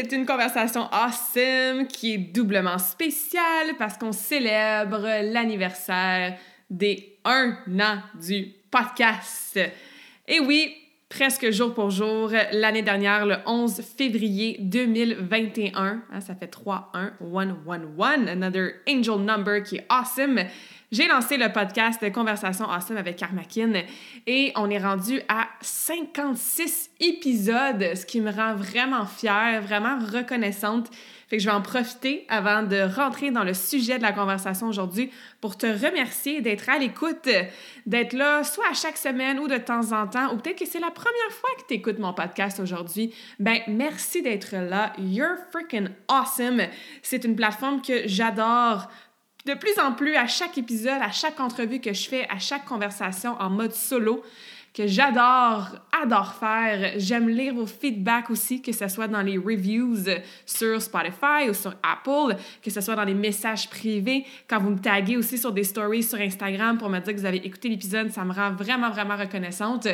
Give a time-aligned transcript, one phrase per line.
[0.00, 6.38] C'est une conversation awesome qui est doublement spéciale parce qu'on célèbre l'anniversaire
[6.70, 9.60] des un an du podcast.
[10.26, 10.74] Et oui,
[11.10, 15.74] presque jour pour jour, l'année dernière, le 11 février 2021,
[16.10, 20.40] hein, ça fait 3-1-1-1-1, another angel number qui est awesome.
[20.92, 23.74] J'ai lancé le podcast Conversation Awesome avec Karmakin
[24.26, 30.88] et on est rendu à 56 épisodes, ce qui me rend vraiment fière, vraiment reconnaissante.
[31.28, 34.66] Fait que je vais en profiter avant de rentrer dans le sujet de la conversation
[34.66, 37.28] aujourd'hui pour te remercier d'être à l'écoute,
[37.86, 40.80] d'être là soit à chaque semaine ou de temps en temps, ou peut-être que c'est
[40.80, 43.14] la première fois que tu écoutes mon podcast aujourd'hui.
[43.38, 44.92] Ben, merci d'être là.
[44.98, 46.62] You're freaking awesome.
[47.00, 48.88] C'est une plateforme que j'adore
[49.46, 52.64] de plus en plus à chaque épisode, à chaque entrevue que je fais, à chaque
[52.64, 54.22] conversation en mode solo
[54.72, 55.68] que j'adore,
[56.02, 56.92] adore faire.
[56.96, 60.04] J'aime lire vos feedbacks aussi, que ce soit dans les reviews
[60.46, 64.78] sur Spotify ou sur Apple, que ce soit dans les messages privés, quand vous me
[64.78, 68.10] taguez aussi sur des stories sur Instagram pour me dire que vous avez écouté l'épisode,
[68.10, 69.88] ça me rend vraiment, vraiment reconnaissante.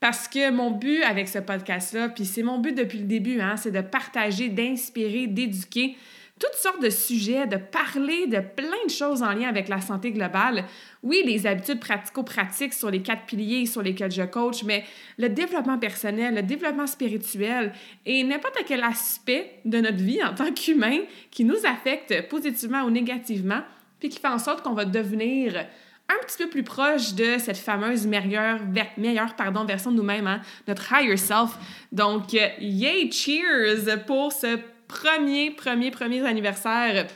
[0.00, 3.56] Parce que mon but avec ce podcast-là, puis c'est mon but depuis le début, hein,
[3.56, 5.96] c'est de partager, d'inspirer, d'éduquer
[6.38, 10.12] toutes sortes de sujets, de parler de plein de choses en lien avec la santé
[10.12, 10.64] globale.
[11.02, 14.84] Oui, les habitudes pratico-pratiques sur les quatre piliers sur lesquels je coach, mais
[15.18, 17.72] le développement personnel, le développement spirituel
[18.06, 21.00] et n'importe quel aspect de notre vie en tant qu'humain
[21.30, 23.62] qui nous affecte positivement ou négativement,
[24.00, 25.66] puis qui fait en sorte qu'on va devenir
[26.08, 28.60] un petit peu plus proche de cette fameuse meilleure,
[28.96, 31.58] meilleure pardon, version de nous-mêmes, hein, notre higher self.
[31.92, 37.06] Donc, yay, cheers pour ce premier, premier, premier anniversaire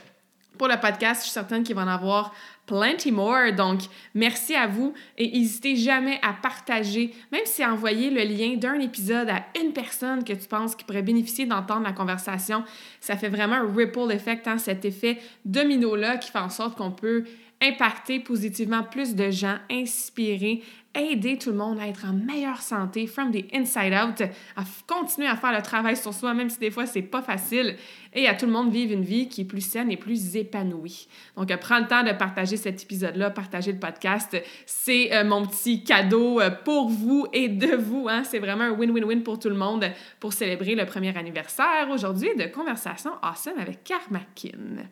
[0.57, 1.21] pour le podcast.
[1.21, 2.33] Je suis certaine qu'il va en avoir
[2.65, 3.51] plenty more.
[3.55, 3.81] Donc,
[4.13, 9.29] merci à vous et n'hésitez jamais à partager, même si envoyer le lien d'un épisode
[9.29, 12.63] à une personne que tu penses qui pourrait bénéficier d'entendre la conversation.
[13.01, 16.91] Ça fait vraiment un ripple effect, hein, cet effet domino-là qui fait en sorte qu'on
[16.91, 17.25] peut
[17.61, 20.63] impacter positivement plus de gens, inspirer,
[20.95, 24.21] aider tout le monde à être en meilleure santé from the inside out,
[24.55, 27.75] à continuer à faire le travail sur soi, même si des fois c'est pas facile,
[28.13, 31.07] et à tout le monde vivre une vie qui est plus saine et plus épanouie.
[31.35, 34.39] Donc, euh, prends le temps de partager cet épisode-là, partager le podcast.
[34.65, 38.07] C'est euh, mon petit cadeau euh, pour vous et de vous.
[38.09, 38.23] Hein?
[38.23, 39.85] C'est vraiment un win-win-win pour tout le monde
[40.19, 44.83] pour célébrer le premier anniversaire aujourd'hui de Conversation Awesome avec Karmakin.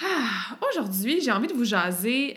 [0.00, 2.34] Ah, aujourd'hui, j'ai envie de vous jaser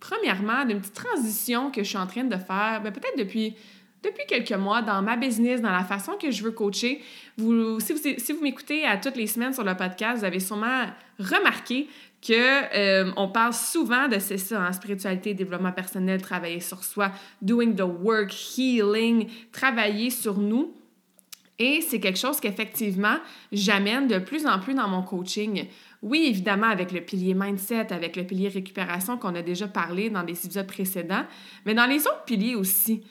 [0.00, 3.54] premièrement, d'une petite transition que je suis en train de faire, ben, peut-être depuis,
[4.02, 7.02] depuis quelques mois dans ma business, dans la façon que je veux coacher.
[7.36, 10.40] Vous, si vous, si vous m'écoutez à toutes les semaines sur le podcast, vous avez
[10.40, 10.86] sûrement
[11.18, 11.88] remarqué
[12.26, 16.82] que euh, on parle souvent de c'est ça, en hein, spiritualité, développement personnel, travailler sur
[16.82, 20.74] soi, doing the work, healing, travailler sur nous.
[21.58, 23.16] Et c'est quelque chose qu'effectivement,
[23.50, 25.66] j'amène de plus en plus dans mon coaching.
[26.06, 30.22] Oui, évidemment, avec le pilier mindset, avec le pilier récupération qu'on a déjà parlé dans
[30.22, 31.24] des épisodes précédents,
[31.64, 33.02] mais dans les autres piliers aussi.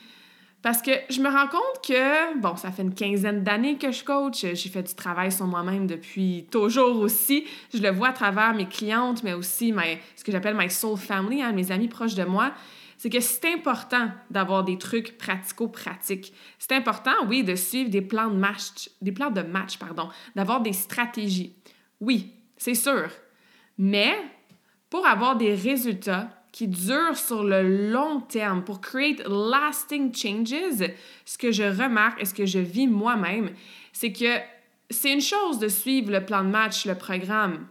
[0.62, 4.06] Parce que je me rends compte que, bon, ça fait une quinzaine d'années que je
[4.06, 7.44] coach, j'ai fait du travail sur moi-même depuis toujours aussi.
[7.74, 9.74] Je le vois à travers mes clientes, mais aussi
[10.16, 12.54] ce que j'appelle my soul family, hein, mes amis proches de moi.
[12.98, 16.32] C'est que c'est important d'avoir des trucs pratico-pratiques.
[16.60, 20.62] C'est important, oui, de suivre des plans de match, des plans de match, pardon, d'avoir
[20.62, 21.58] des stratégies.
[22.00, 22.35] Oui,
[22.66, 23.12] c'est sûr.
[23.78, 24.18] Mais
[24.90, 30.90] pour avoir des résultats qui durent sur le long terme, pour create lasting changes,
[31.26, 33.52] ce que je remarque et ce que je vis moi-même,
[33.94, 34.40] c'est que
[34.90, 37.68] c'est une chose de suivre le plan de match, le programme,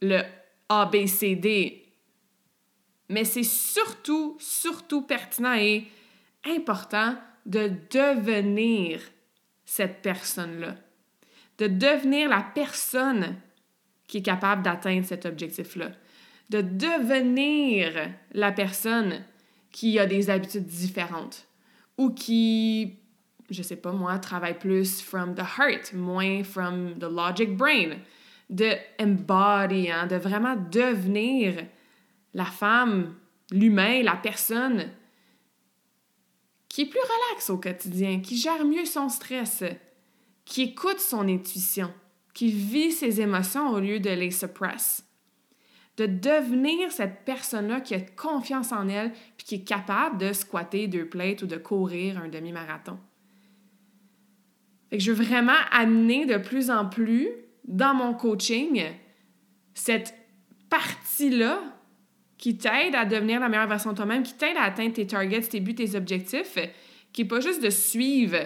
[0.00, 0.22] le
[0.70, 1.84] ABCD,
[3.10, 5.84] mais c'est surtout, surtout pertinent et
[6.46, 8.98] important de devenir
[9.66, 10.74] cette personne-là,
[11.58, 13.36] de devenir la personne
[14.06, 15.90] qui est capable d'atteindre cet objectif-là.
[16.50, 19.24] De devenir la personne
[19.72, 21.46] qui a des habitudes différentes
[21.98, 22.98] ou qui
[23.50, 27.98] je sais pas moi, travaille plus from the heart, moins from the logic brain.
[28.48, 31.66] De embody, hein, de vraiment devenir
[32.34, 33.14] la femme,
[33.50, 34.90] l'humain, la personne
[36.68, 39.64] qui est plus relax au quotidien, qui gère mieux son stress,
[40.44, 41.92] qui écoute son intuition,
[42.36, 45.02] qui vit ses émotions au lieu de les suppress.
[45.96, 50.86] De devenir cette personne-là qui a confiance en elle puis qui est capable de squatter
[50.86, 52.98] deux plates ou de courir un demi-marathon.
[54.92, 57.30] je veux vraiment amener de plus en plus
[57.64, 58.84] dans mon coaching
[59.72, 60.14] cette
[60.68, 61.62] partie-là
[62.36, 65.40] qui t'aide à devenir la meilleure version de toi-même, qui t'aide à atteindre tes targets,
[65.40, 66.58] tes buts, tes objectifs,
[67.14, 68.36] qui n'est pas juste de suivre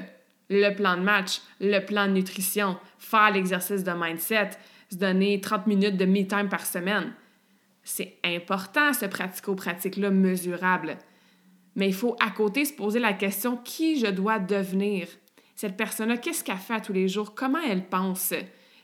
[0.50, 4.50] le plan de match, le plan de nutrition, faire l'exercice de mindset,
[4.91, 7.14] se donner 30 minutes de me-time par semaine.
[7.85, 10.99] C'est important, ce pratico-pratique-là mesurable.
[11.76, 15.06] Mais il faut à côté se poser la question qui je dois devenir?
[15.55, 17.35] Cette personne-là, qu'est-ce qu'elle fait tous les jours?
[17.35, 18.35] Comment elle pense?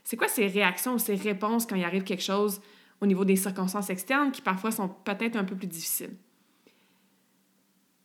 [0.05, 2.61] C'est quoi ses réactions ou ses réponses quand il arrive quelque chose
[3.01, 6.15] au niveau des circonstances externes qui parfois sont peut-être un peu plus difficiles?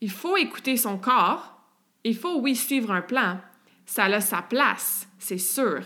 [0.02, 1.62] Il faut écouter son corps.
[2.04, 3.40] Il faut, oui, suivre un plan.
[3.92, 5.82] Ça a sa place, c'est sûr.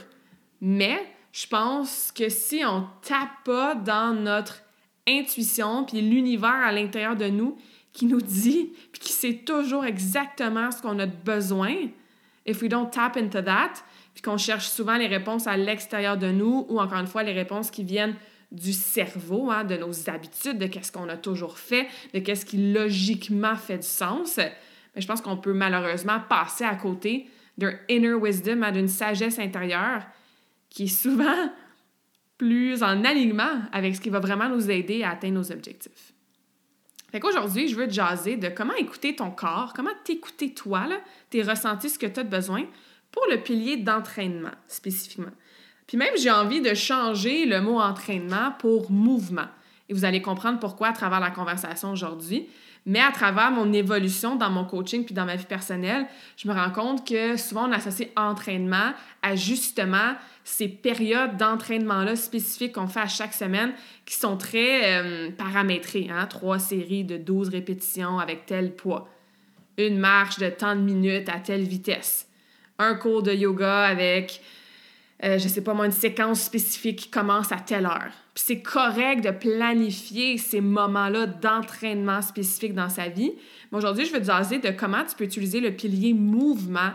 [0.62, 4.62] Mais je pense que si on tape pas dans notre
[5.08, 7.58] intuition, puis l'univers à l'intérieur de nous
[7.94, 11.74] qui nous dit, puis qui sait toujours exactement ce qu'on a besoin,
[12.46, 13.74] if we don't tap into that,
[14.14, 17.34] puis qu'on cherche souvent les réponses à l'extérieur de nous, ou encore une fois, les
[17.34, 18.18] réponses qui viennent
[18.52, 22.72] du cerveau, hein, de nos habitudes, de qu'est-ce qu'on a toujours fait, de qu'est-ce qui
[22.72, 28.14] logiquement fait du sens, mais je pense qu'on peut malheureusement passer à côté d'un inner
[28.14, 30.04] wisdom, hein, d'une sagesse intérieure
[30.70, 31.52] qui est souvent
[32.38, 36.14] plus en alignement avec ce qui va vraiment nous aider à atteindre nos objectifs.
[37.12, 40.98] Fait qu'aujourd'hui, je veux te jaser de comment écouter ton corps, comment t'écouter toi, là,
[41.30, 42.66] tes ressentis, ce que tu as besoin
[43.12, 45.32] pour le pilier d'entraînement spécifiquement.
[45.88, 49.48] Puis même, j'ai envie de changer le mot entraînement pour mouvement.
[49.88, 52.50] Et vous allez comprendre pourquoi à travers la conversation aujourd'hui.
[52.88, 56.06] Mais à travers mon évolution dans mon coaching puis dans ma vie personnelle,
[56.38, 58.94] je me rends compte que souvent on associe entraînement
[59.24, 63.74] à justement ces périodes d'entraînement-là spécifiques qu'on fait à chaque semaine
[64.06, 66.10] qui sont très euh, paramétrées.
[66.12, 66.28] Hein?
[66.28, 69.10] Trois séries de 12 répétitions avec tel poids.
[69.80, 72.30] Une marche de tant de minutes à telle vitesse.
[72.78, 74.42] Un cours de yoga avec
[75.24, 78.12] euh, je sais pas moi, une séquence spécifique qui commence à telle heure.
[78.34, 83.32] Puis c'est correct de planifier ces moments-là d'entraînement spécifique dans sa vie.
[83.72, 86.92] Mais aujourd'hui, je vais te jaser de comment tu peux utiliser le pilier mouvement,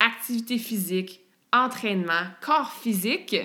[0.00, 1.20] activité physique,
[1.52, 3.36] entraînement, corps physique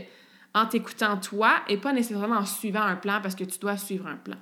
[0.53, 4.07] en t'écoutant toi et pas nécessairement en suivant un plan parce que tu dois suivre
[4.07, 4.37] un plan.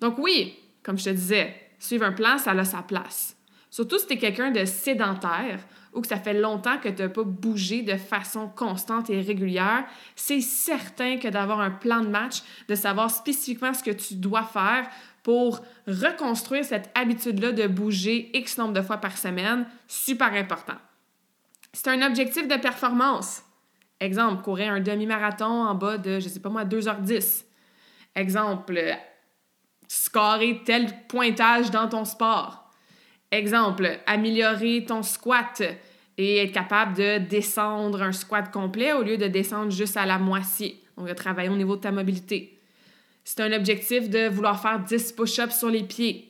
[0.00, 3.36] Donc oui, comme je te disais, suivre un plan, ça a sa place.
[3.70, 5.60] Surtout si tu es quelqu'un de sédentaire
[5.92, 9.84] ou que ça fait longtemps que tu n'as pas bougé de façon constante et régulière,
[10.16, 14.44] c'est certain que d'avoir un plan de match, de savoir spécifiquement ce que tu dois
[14.44, 14.88] faire
[15.22, 20.76] pour reconstruire cette habitude-là de bouger X nombre de fois par semaine, super important.
[21.72, 23.42] C'est un objectif de performance.
[24.00, 27.44] Exemple, courir un demi-marathon en bas de, je sais pas moi, 2h10.
[28.14, 28.80] Exemple,
[29.86, 32.70] scorer tel pointage dans ton sport.
[33.30, 35.62] Exemple, améliorer ton squat
[36.18, 40.18] et être capable de descendre un squat complet au lieu de descendre juste à la
[40.18, 40.82] moitié.
[40.98, 42.58] On va travailler au niveau de ta mobilité.
[43.24, 46.28] C'est un objectif de vouloir faire 10 push-ups sur les pieds.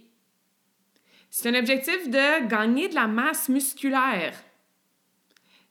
[1.30, 4.34] C'est un objectif de gagner de la masse musculaire.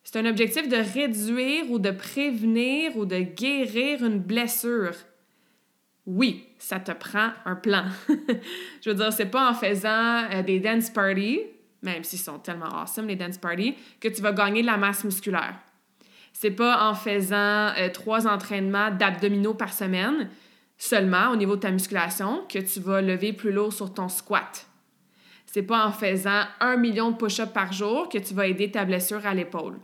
[0.04, 4.96] C'est un objectif de réduire ou de prévenir ou de guérir une blessure
[6.08, 7.84] oui, ça te prend un plan.
[8.82, 11.42] je veux dire, c'est pas en faisant euh, des dance parties,
[11.82, 15.04] même s'ils sont tellement awesome, les dance parties, que tu vas gagner de la masse
[15.04, 15.56] musculaire.
[16.34, 20.30] C'est pas en faisant euh, trois entraînements d'abdominaux par semaine
[20.78, 24.68] seulement au niveau de ta musculation que tu vas lever plus lourd sur ton squat.
[25.46, 28.86] C'est pas en faisant un million de push-ups par jour que tu vas aider ta
[28.86, 29.80] blessure à l'épaule.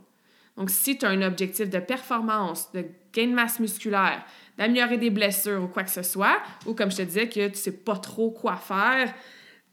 [0.56, 4.24] Donc, si tu as un objectif de performance, de gain de masse musculaire,
[4.56, 7.56] d'améliorer des blessures ou quoi que ce soit, ou comme je te disais, que tu
[7.56, 9.12] sais pas trop quoi faire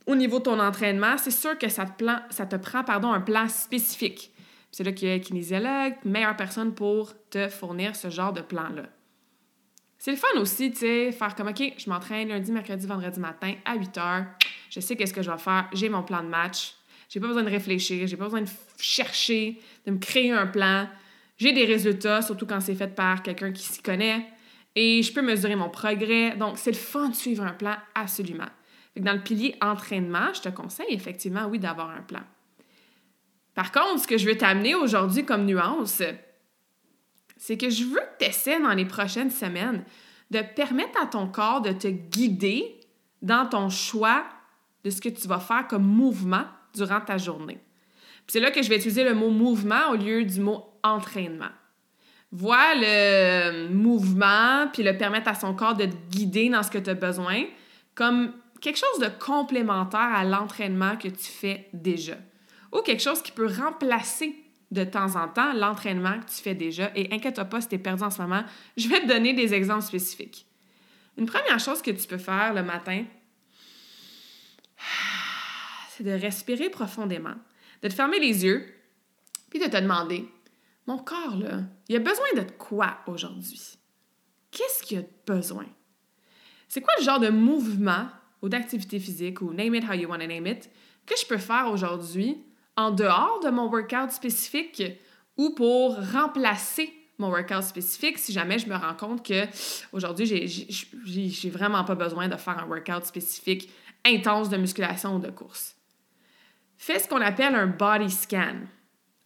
[0.07, 3.47] au niveau de ton entraînement, c'est sûr que ça te, plan, ça prend un plan
[3.47, 4.31] spécifique.
[4.71, 8.83] C'est là qu'il y a kinésiologue, meilleure personne pour te fournir ce genre de plan-là.
[9.97, 13.53] C'est le fun aussi, tu sais, faire comme, OK, je m'entraîne lundi, mercredi, vendredi matin
[13.65, 14.25] à 8 heures.
[14.69, 15.69] Je sais qu'est-ce que je vais faire.
[15.73, 16.73] J'ai mon plan de match.
[17.09, 18.07] J'ai pas besoin de réfléchir.
[18.07, 20.87] J'ai pas besoin de chercher, de me créer un plan.
[21.37, 24.25] J'ai des résultats, surtout quand c'est fait par quelqu'un qui s'y connaît
[24.75, 26.35] et je peux mesurer mon progrès.
[26.35, 28.47] Donc, c'est le fun de suivre un plan, absolument.
[28.97, 32.21] Dans le pilier entraînement, je te conseille effectivement, oui, d'avoir un plan.
[33.53, 36.01] Par contre, ce que je veux t'amener aujourd'hui comme nuance,
[37.37, 39.83] c'est que je veux que tu essaies dans les prochaines semaines
[40.29, 42.79] de permettre à ton corps de te guider
[43.21, 44.23] dans ton choix
[44.83, 47.59] de ce que tu vas faire comme mouvement durant ta journée.
[48.27, 51.49] C'est là que je vais utiliser le mot mouvement au lieu du mot entraînement.
[52.31, 56.77] Vois le mouvement, puis le permettre à son corps de te guider dans ce que
[56.77, 57.43] tu as besoin,
[57.93, 58.31] comme
[58.61, 62.17] quelque chose de complémentaire à l'entraînement que tu fais déjà.
[62.71, 64.35] Ou quelque chose qui peut remplacer
[64.69, 66.91] de temps en temps l'entraînement que tu fais déjà.
[66.95, 68.43] Et inquiète-toi pas si tu es perdu en ce moment,
[68.77, 70.45] je vais te donner des exemples spécifiques.
[71.17, 73.03] Une première chose que tu peux faire le matin,
[75.89, 77.35] c'est de respirer profondément,
[77.81, 78.73] de te fermer les yeux,
[79.49, 80.29] puis de te demander,
[80.87, 83.77] mon corps, là, il a besoin de quoi aujourd'hui?
[84.51, 85.65] Qu'est-ce qu'il a besoin?
[86.69, 88.07] C'est quoi le genre de mouvement
[88.41, 90.69] ou d'activité physique ou name it how you want to name it
[91.05, 92.37] que je peux faire aujourd'hui
[92.75, 94.83] en dehors de mon workout spécifique
[95.37, 99.45] ou pour remplacer mon workout spécifique si jamais je me rends compte que
[99.93, 100.47] aujourd'hui
[101.05, 103.69] j'ai vraiment pas besoin de faire un workout spécifique
[104.05, 105.75] intense de musculation ou de course.
[106.77, 108.55] Fais ce qu'on appelle un body scan.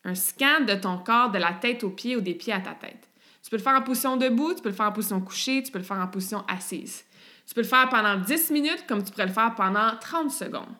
[0.03, 2.73] Un scan de ton corps de la tête aux pieds ou des pieds à ta
[2.73, 3.09] tête.
[3.41, 5.71] Tu peux le faire en position debout, tu peux le faire en position couchée, tu
[5.71, 7.05] peux le faire en position assise.
[7.47, 10.73] Tu peux le faire pendant 10 minutes comme tu pourrais le faire pendant 30 secondes.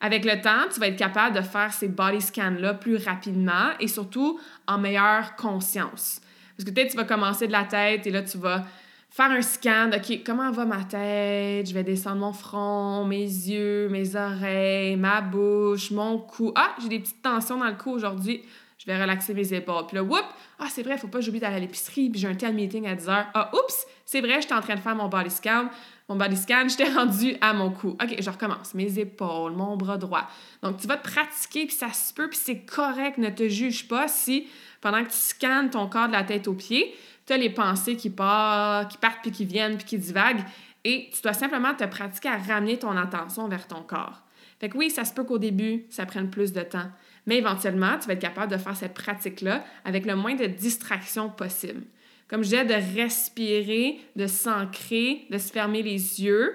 [0.00, 3.86] Avec le temps, tu vas être capable de faire ces body scans-là plus rapidement et
[3.86, 6.22] surtout en meilleure conscience.
[6.56, 8.64] Parce que peut-être tu vas commencer de la tête et là, tu vas
[9.10, 11.68] faire un scan OK, comment va ma tête?
[11.68, 16.52] Je vais descendre mon front, mes yeux, mes oreilles, ma bouche, mon cou.
[16.54, 18.42] Ah, j'ai des petites tensions dans le cou aujourd'hui.
[18.78, 19.86] Je vais relaxer mes épaules.
[19.86, 20.24] Puis là, whoop!
[20.58, 22.08] Ah, c'est vrai, il faut pas que j'oublie d'aller à l'épicerie.
[22.08, 23.26] Puis j'ai un tel meeting à 10 heures.
[23.34, 23.86] Ah, oups!
[24.10, 25.70] C'est vrai, j'étais en train de faire mon body scan.
[26.08, 27.90] Mon body scan, j'étais rendu à mon cou.
[27.90, 28.74] OK, je recommence.
[28.74, 30.28] Mes épaules, mon bras droit.
[30.64, 33.18] Donc, tu vas te pratiquer, puis ça se peut, puis c'est correct.
[33.18, 34.48] Ne te juge pas si,
[34.80, 36.92] pendant que tu scannes ton corps de la tête aux pieds,
[37.24, 40.42] tu as les pensées qui partent, qui partent, puis qui viennent, puis qui divaguent.
[40.82, 44.24] Et tu dois simplement te pratiquer à ramener ton attention vers ton corps.
[44.58, 46.90] Fait que oui, ça se peut qu'au début, ça prenne plus de temps.
[47.26, 51.28] Mais éventuellement, tu vas être capable de faire cette pratique-là avec le moins de distractions
[51.28, 51.84] possible.
[52.30, 56.54] Comme je disais, de respirer, de s'ancrer, de se fermer les yeux.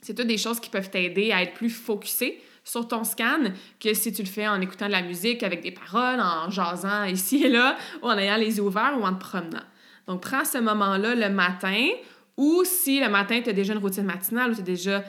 [0.00, 3.94] C'est toutes des choses qui peuvent t'aider à être plus focusé sur ton scan que
[3.94, 7.44] si tu le fais en écoutant de la musique avec des paroles, en jasant ici
[7.44, 9.62] et là, ou en ayant les yeux ouverts ou en te promenant.
[10.08, 11.88] Donc, prends ce moment-là le matin
[12.36, 15.04] ou si le matin, tu as déjà une routine matinale ou tu es déjà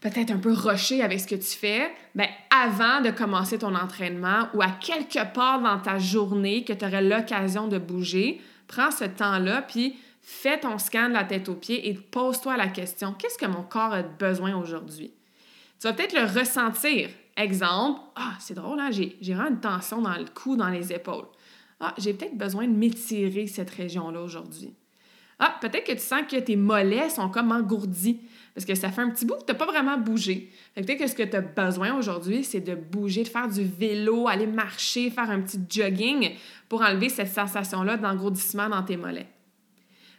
[0.00, 4.48] peut-être un peu rushé avec ce que tu fais, bien, avant de commencer ton entraînement
[4.54, 9.04] ou à quelque part dans ta journée que tu aurais l'occasion de bouger, prends ce
[9.04, 13.36] temps-là, puis fais ton scan de la tête aux pieds et pose-toi la question, qu'est-ce
[13.36, 15.12] que mon corps a besoin aujourd'hui?
[15.80, 17.10] Tu vas peut-être le ressentir.
[17.36, 18.90] Exemple, ah, c'est drôle, hein?
[18.90, 21.26] j'ai, vraiment une tension dans le cou, dans les épaules.
[21.80, 24.74] Ah, j'ai peut-être besoin de m'étirer cette région-là aujourd'hui.
[25.38, 28.20] Ah, peut-être que tu sens que tes mollets sont comme engourdis
[28.54, 30.50] parce que ça fait un petit bout que tu n'as pas vraiment bougé.
[30.74, 34.28] peut-être que ce que tu as besoin aujourd'hui, c'est de bouger, de faire du vélo,
[34.28, 36.32] aller marcher, faire un petit jogging
[36.68, 39.28] pour enlever cette sensation-là d'engourdissement dans tes mollets.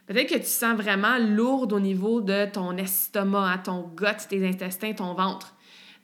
[0.06, 4.92] Peut-être que tu sens vraiment lourde au niveau de ton estomac, ton gut, tes intestins,
[4.92, 5.54] ton ventre.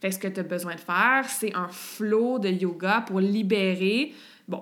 [0.00, 4.14] Fait ce que tu as besoin de faire, c'est un flow de yoga pour libérer,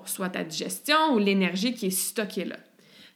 [0.07, 2.57] soit ta digestion ou l'énergie qui est stockée là.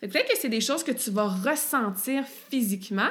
[0.01, 3.11] Peut-être que c'est des choses que tu vas ressentir physiquement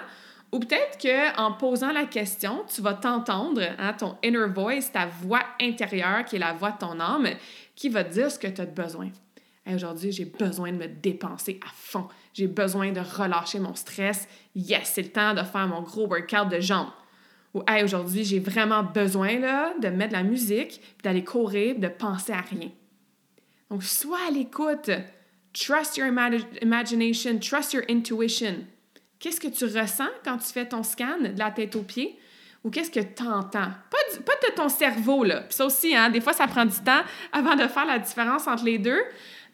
[0.52, 5.44] ou peut-être qu'en posant la question, tu vas t'entendre, hein, ton inner voice, ta voix
[5.62, 7.28] intérieure qui est la voix de ton âme,
[7.76, 9.10] qui va te dire ce que tu as besoin.
[9.72, 12.08] Aujourd'hui, j'ai besoin de me dépenser à fond.
[12.34, 14.28] J'ai besoin de relâcher mon stress.
[14.56, 16.90] Yes, c'est le temps de faire mon gros workout de jambes.
[17.54, 21.88] Ou hey, aujourd'hui, j'ai vraiment besoin là, de mettre de la musique, d'aller courir, de
[21.88, 22.70] penser à rien.
[23.70, 24.90] Donc, sois à l'écoute
[25.54, 26.08] Trust your
[26.62, 28.66] imagination, trust your intuition.
[29.20, 32.18] Qu'est-ce que tu ressens quand tu fais ton scan de la tête aux pieds?
[32.64, 33.72] Ou qu'est-ce que tu entends?
[33.90, 35.42] Pas, de ton cerveau, là.
[35.42, 38.48] Puis ça aussi, hein, des fois, ça prend du temps avant de faire la différence
[38.48, 39.02] entre les deux.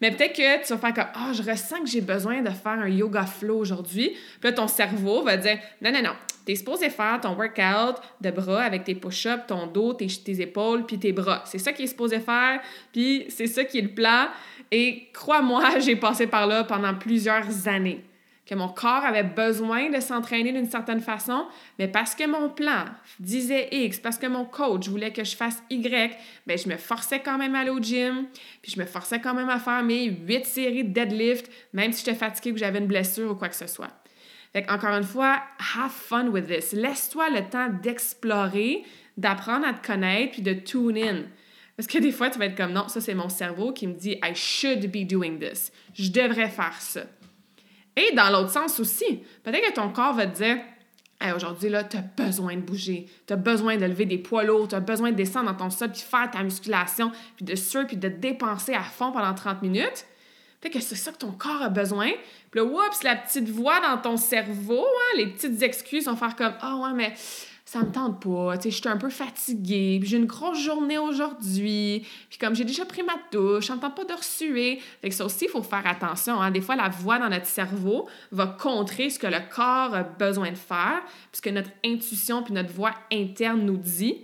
[0.01, 2.73] Mais peut-être que tu vas faire comme Ah, je ressens que j'ai besoin de faire
[2.73, 4.09] un yoga flow aujourd'hui.
[4.09, 6.15] Puis là, ton cerveau va dire Non, non, non.
[6.45, 10.41] Tu es supposé faire ton workout de bras avec tes push-ups, ton dos, tes, tes
[10.41, 11.43] épaules, puis tes bras.
[11.45, 12.59] C'est ça qui est supposé faire,
[12.91, 14.27] puis c'est ça qui est le plan.
[14.69, 18.03] Et crois-moi, j'ai passé par là pendant plusieurs années.
[18.45, 21.47] Que mon corps avait besoin de s'entraîner d'une certaine façon,
[21.79, 22.85] mais parce que mon plan
[23.19, 27.21] disait X, parce que mon coach voulait que je fasse Y, bien, je me forçais
[27.21, 28.27] quand même à aller au gym,
[28.61, 32.05] puis je me forçais quand même à faire mes huit séries de deadlift, même si
[32.05, 33.89] j'étais fatiguée ou que j'avais une blessure ou quoi que ce soit.
[34.53, 35.41] Fait encore une fois,
[35.75, 36.71] have fun with this.
[36.71, 38.83] Laisse-toi le temps d'explorer,
[39.17, 41.23] d'apprendre à te connaître puis de tune in.
[41.75, 43.95] Parce que des fois, tu vas être comme non, ça c'est mon cerveau qui me
[43.95, 45.73] dit I should be doing this.
[45.93, 47.01] Je devrais faire ça.
[47.95, 50.57] Et dans l'autre sens aussi, peut-être que ton corps va te dire
[51.35, 54.67] aujourd'hui, là, tu as besoin de bouger, tu as besoin de lever des poids lourds,
[54.67, 57.85] tu as besoin de descendre dans ton sol, puis faire ta musculation, puis de suer,
[57.85, 60.05] puis de dépenser à fond pendant 30 minutes.
[60.61, 62.11] Peut-être que c'est ça que ton corps a besoin.
[62.51, 66.35] Puis là, oups, la petite voix dans ton cerveau, hein, les petites excuses vont faire
[66.35, 67.13] comme Ah ouais, mais
[67.65, 70.99] ça me tente pas, tu sais, je suis un peu fatiguée, j'ai une grosse journée
[70.99, 74.79] aujourd'hui, puis comme j'ai déjà pris ma douche, j'entends pas de ressuer.
[75.01, 76.39] Fait que ça aussi, il faut faire attention.
[76.39, 76.51] Hein.
[76.51, 80.51] Des fois, la voix dans notre cerveau va contrer ce que le corps a besoin
[80.51, 84.15] de faire, puisque notre intuition puis notre voix interne nous dit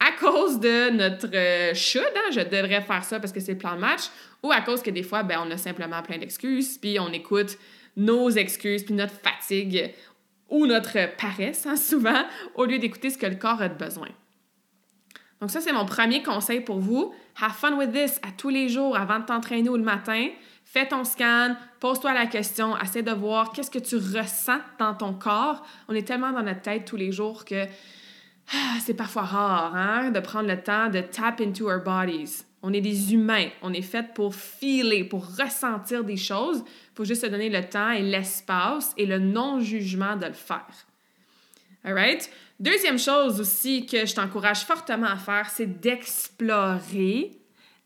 [0.00, 3.58] à cause de notre euh, should, hein, je devrais faire ça parce que c'est le
[3.58, 4.04] plan de match,
[4.42, 7.58] ou à cause que des fois, ben, on a simplement plein d'excuses, puis on écoute
[7.96, 9.92] nos excuses, puis notre fatigue
[10.48, 12.24] ou notre paresse, hein, souvent,
[12.54, 14.08] au lieu d'écouter ce que le corps a de besoin.
[15.40, 17.14] Donc ça, c'est mon premier conseil pour vous.
[17.40, 20.28] Have fun with this à tous les jours avant de t'entraîner ou le matin.
[20.64, 25.14] Fais ton scan, pose-toi la question, essaie de voir qu'est-ce que tu ressens dans ton
[25.14, 25.64] corps.
[25.88, 27.64] On est tellement dans notre tête tous les jours que
[28.52, 32.44] ah, c'est parfois rare hein, de prendre le temps de tap into our bodies.
[32.62, 33.48] On est des humains.
[33.62, 36.64] On est fait pour feeler, pour ressentir des choses.
[36.66, 40.86] Il faut juste se donner le temps et l'espace et le non-jugement de le faire.
[41.84, 42.28] All right?
[42.58, 47.30] Deuxième chose aussi que je t'encourage fortement à faire, c'est d'explorer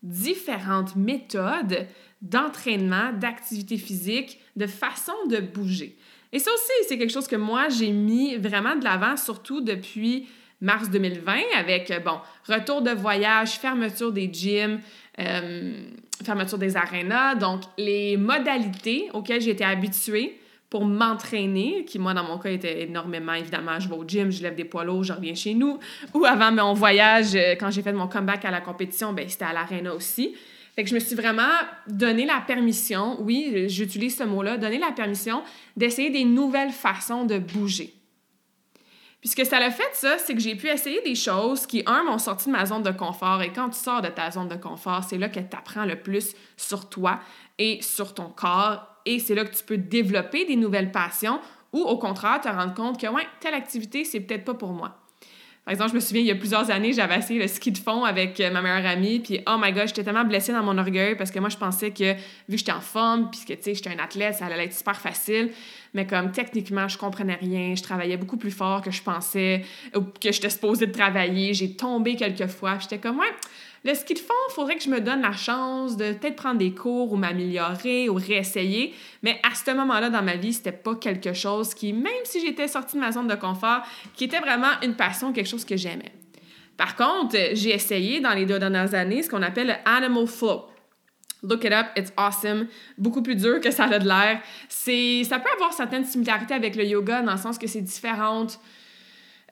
[0.01, 1.87] différentes méthodes
[2.21, 5.97] d'entraînement, d'activité physique, de façon de bouger.
[6.31, 10.27] Et ça aussi, c'est quelque chose que moi, j'ai mis vraiment de l'avant, surtout depuis
[10.63, 12.17] mars 2020 avec, euh, bon,
[12.47, 14.79] retour de voyage, fermeture des gyms,
[15.19, 15.73] euh,
[16.23, 17.35] fermeture des arénas.
[17.35, 20.39] Donc, les modalités auxquelles été habituée
[20.69, 24.41] pour m'entraîner, qui moi, dans mon cas, était énormément, évidemment, je vais au gym, je
[24.41, 25.77] lève des poids lourds, je reviens chez nous.
[26.13, 29.45] Ou avant mon voyage, euh, quand j'ai fait mon comeback à la compétition, ben c'était
[29.45, 30.33] à l'aréna aussi.
[30.75, 31.43] Fait que je me suis vraiment
[31.87, 35.43] donné la permission, oui, j'utilise ce mot-là, donner la permission
[35.77, 37.93] d'essayer des nouvelles façons de bouger.
[39.23, 41.81] Puis ce que ça a fait, ça, c'est que j'ai pu essayer des choses qui,
[41.85, 43.41] un, m'ont sorti de ma zone de confort.
[43.41, 45.95] Et quand tu sors de ta zone de confort, c'est là que tu apprends le
[45.95, 47.21] plus sur toi
[47.57, 48.85] et sur ton corps.
[49.05, 51.39] Et c'est là que tu peux développer des nouvelles passions
[51.71, 55.02] ou, au contraire, te rendre compte que, ouais, telle activité, c'est peut-être pas pour moi.
[55.65, 57.77] Par exemple, je me souviens, il y a plusieurs années, j'avais essayé le ski de
[57.77, 60.77] fond avec euh, ma meilleure amie, puis oh my god, j'étais tellement blessée dans mon
[60.77, 63.63] orgueil parce que moi, je pensais que, vu que j'étais en forme, puis que, tu
[63.63, 65.51] sais, j'étais un athlète, ça allait être super facile.
[65.93, 69.63] Mais comme techniquement, je comprenais rien, je travaillais beaucoup plus fort que je pensais,
[69.95, 71.53] ou que j'étais supposée de travailler.
[71.53, 73.33] J'ai tombé quelques fois, j'étais comme, ouais,
[73.85, 76.57] le ski de fond, il faudrait que je me donne la chance de peut-être prendre
[76.57, 78.93] des cours ou m'améliorer ou réessayer.
[79.23, 82.69] Mais à ce moment-là dans ma vie, c'était pas quelque chose qui, même si j'étais
[82.69, 83.81] sortie de ma zone de confort,
[84.15, 86.13] qui était vraiment une passion, quelque chose que j'aimais.
[86.77, 90.65] Par contre, j'ai essayé dans les deux dernières années ce qu'on appelle le Animal Flow.
[91.43, 92.67] Look it up, it's awesome.
[92.97, 94.39] Beaucoup plus dur que ça a de l'air.
[94.69, 98.59] ça peut avoir certaines similarités avec le yoga dans le sens que c'est différente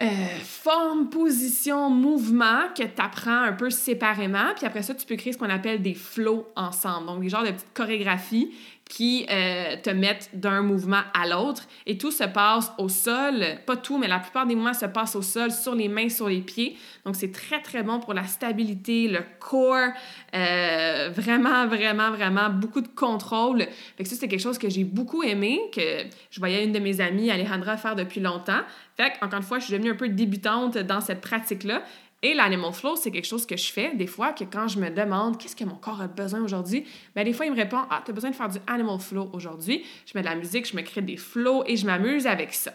[0.01, 0.05] euh,
[0.43, 4.53] forme, position, mouvement que tu apprends un peu séparément.
[4.55, 7.07] Puis après ça, tu peux créer ce qu'on appelle des flows ensemble.
[7.07, 8.51] Donc, des genres de petites chorégraphies
[8.91, 11.63] qui euh, te mettent d'un mouvement à l'autre.
[11.85, 13.41] Et tout se passe au sol.
[13.65, 16.27] Pas tout, mais la plupart des mouvements se passent au sol, sur les mains, sur
[16.27, 16.77] les pieds.
[17.05, 19.91] Donc, c'est très, très bon pour la stabilité, le corps.
[20.35, 23.59] Euh, vraiment, vraiment, vraiment beaucoup de contrôle.
[23.95, 26.79] Fait que ça, c'est quelque chose que j'ai beaucoup aimé, que je voyais une de
[26.79, 28.59] mes amies, Alejandra, faire depuis longtemps.
[28.97, 31.81] Fait encore une fois, je suis devenue un peu débutante dans cette pratique-là.
[32.23, 34.89] Et l'animal flow, c'est quelque chose que je fais des fois que quand je me
[34.89, 38.01] demande qu'est-ce que mon corps a besoin aujourd'hui, ben des fois il me répond "Ah,
[38.05, 40.75] tu as besoin de faire du animal flow aujourd'hui." Je mets de la musique, je
[40.75, 42.73] me crée des flows et je m'amuse avec ça.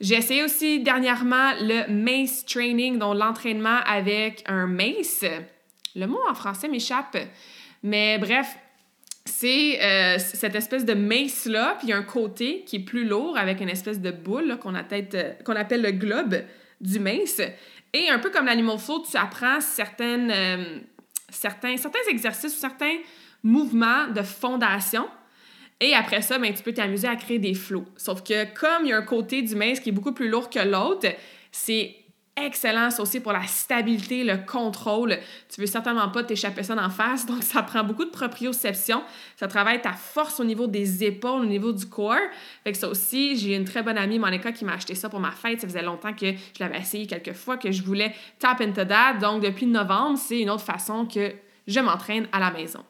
[0.00, 5.24] J'ai essayé aussi dernièrement le mace training, donc l'entraînement avec un mace.
[5.94, 7.16] Le mot en français m'échappe.
[7.84, 8.56] Mais bref,
[9.24, 13.04] c'est euh, cette espèce de mace-là, puis il y a un côté qui est plus
[13.04, 16.42] lourd avec une espèce de boule euh, qu'on appelle le globe
[16.80, 17.40] du mace.
[17.92, 20.80] Et un peu comme l'animal flow, tu apprends euh,
[21.30, 22.96] certains, certains exercices ou certains
[23.42, 25.08] mouvements de fondation.
[25.80, 27.84] Et après ça, ben, tu peux t'amuser à créer des flots.
[27.96, 30.48] Sauf que comme il y a un côté du mace qui est beaucoup plus lourd
[30.48, 31.08] que l'autre,
[31.50, 31.96] c'est
[32.36, 35.18] excellent, aussi pour la stabilité, le contrôle.
[35.48, 39.02] Tu veux certainement pas t'échapper ça d'en face, donc ça prend beaucoup de proprioception.
[39.36, 42.16] Ça travaille ta force au niveau des épaules, au niveau du corps.
[42.64, 45.20] Fait que ça aussi, j'ai une très bonne amie, Monica, qui m'a acheté ça pour
[45.20, 45.60] ma fête.
[45.60, 49.14] Ça faisait longtemps que je l'avais essayé quelques fois, que je voulais tap into that.
[49.14, 51.32] Donc, depuis novembre, c'est une autre façon que
[51.66, 52.84] je m'entraîne à la maison.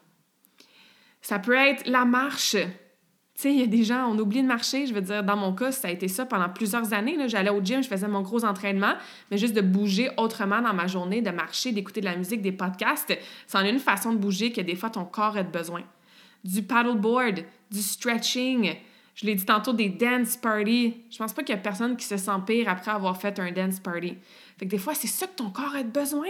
[1.20, 2.56] Ça peut être la marche.
[3.42, 4.86] Tu sais, il y a des gens, on oublie de marcher.
[4.86, 7.16] Je veux dire, dans mon cas, ça a été ça pendant plusieurs années.
[7.26, 8.92] J'allais au gym, je faisais mon gros entraînement,
[9.32, 12.52] mais juste de bouger autrement dans ma journée, de marcher, d'écouter de la musique, des
[12.52, 13.12] podcasts,
[13.48, 15.82] c'en est une façon de bouger que des fois ton corps a besoin.
[16.44, 18.76] Du paddleboard, du stretching,
[19.16, 20.94] je l'ai dit tantôt, des dance parties.
[21.10, 23.50] Je pense pas qu'il y a personne qui se sent pire après avoir fait un
[23.50, 24.14] dance party.
[24.56, 26.28] Fait que des fois, c'est ça que ton corps a besoin.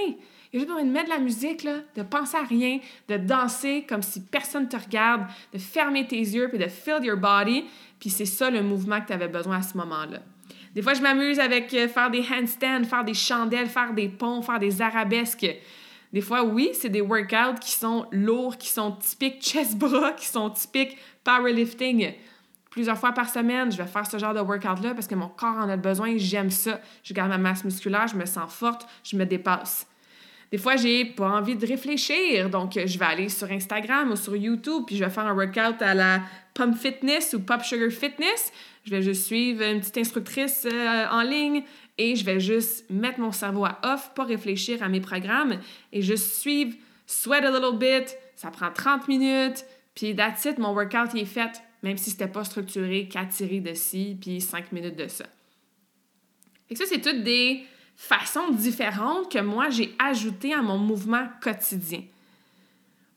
[0.52, 3.16] Il a juste besoin de mettre de la musique, là, de penser à rien, de
[3.16, 7.64] danser comme si personne te regarde, de fermer tes yeux, puis de feel your body.
[7.98, 10.20] Puis c'est ça le mouvement que tu avais besoin à ce moment-là.
[10.74, 14.42] Des fois, je m'amuse avec euh, faire des handstands, faire des chandelles, faire des ponts,
[14.42, 15.46] faire des arabesques.
[16.12, 20.50] Des fois, oui, c'est des workouts qui sont lourds, qui sont typiques chest-bras, qui sont
[20.50, 22.12] typiques powerlifting
[22.72, 25.56] plusieurs fois par semaine, je vais faire ce genre de workout-là parce que mon corps
[25.58, 26.80] en a besoin, j'aime ça.
[27.04, 29.86] Je garde ma masse musculaire, je me sens forte, je me dépasse.
[30.52, 34.36] Des fois, j'ai pas envie de réfléchir, donc je vais aller sur Instagram ou sur
[34.36, 36.20] YouTube, puis je vais faire un workout à la
[36.52, 38.52] Pump Fitness ou Pop Sugar Fitness.
[38.84, 41.62] Je vais juste suivre une petite instructrice euh, en ligne
[41.96, 45.58] et je vais juste mettre mon cerveau à off, pas réfléchir à mes programmes
[45.90, 50.74] et juste suivre, sweat a little bit, ça prend 30 minutes, puis that's it, mon
[50.74, 54.96] workout est fait même si c'était pas structuré, quatre séries de ci, puis cinq minutes
[54.96, 55.24] de ça.
[56.70, 57.64] Et ça, c'est toutes des
[57.96, 62.02] façons différentes que moi, j'ai ajoutées à mon mouvement quotidien.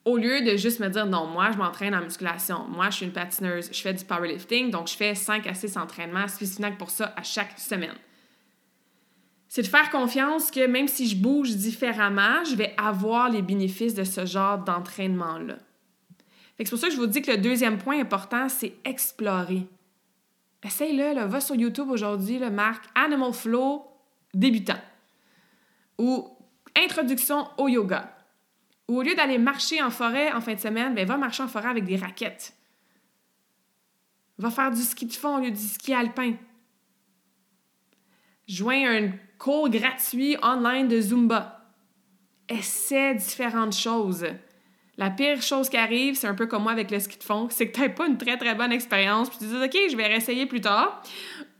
[0.03, 3.05] Au lieu de juste me dire, non, moi, je m'entraîne en musculation, moi, je suis
[3.07, 6.91] une patineuse, je fais du powerlifting, donc je fais 5 à 6 entraînements spécifiques pour
[6.91, 7.95] ça à chaque semaine.
[9.47, 13.93] C'est de faire confiance que même si je bouge différemment, je vais avoir les bénéfices
[13.93, 15.55] de ce genre d'entraînement-là.
[16.57, 19.67] C'est pour ça que je vous dis que le deuxième point important, c'est explorer.
[20.63, 23.85] Essaye-le, va sur YouTube aujourd'hui, le marque Animal Flow
[24.35, 24.79] débutant
[25.97, 26.29] ou
[26.75, 28.11] introduction au yoga.
[28.87, 31.47] Ou au lieu d'aller marcher en forêt en fin de semaine, ben, va marcher en
[31.47, 32.53] forêt avec des raquettes.
[34.37, 36.33] Va faire du ski de fond au lieu du ski alpin.
[38.47, 41.73] Joins un cours gratuit online de Zumba.
[42.47, 44.27] Essaie différentes choses.
[44.97, 47.47] La pire chose qui arrive, c'est un peu comme moi avec le ski de fond,
[47.49, 49.97] c'est que tu n'as pas une très très bonne expérience, puis tu dis OK, je
[49.97, 51.01] vais réessayer plus tard.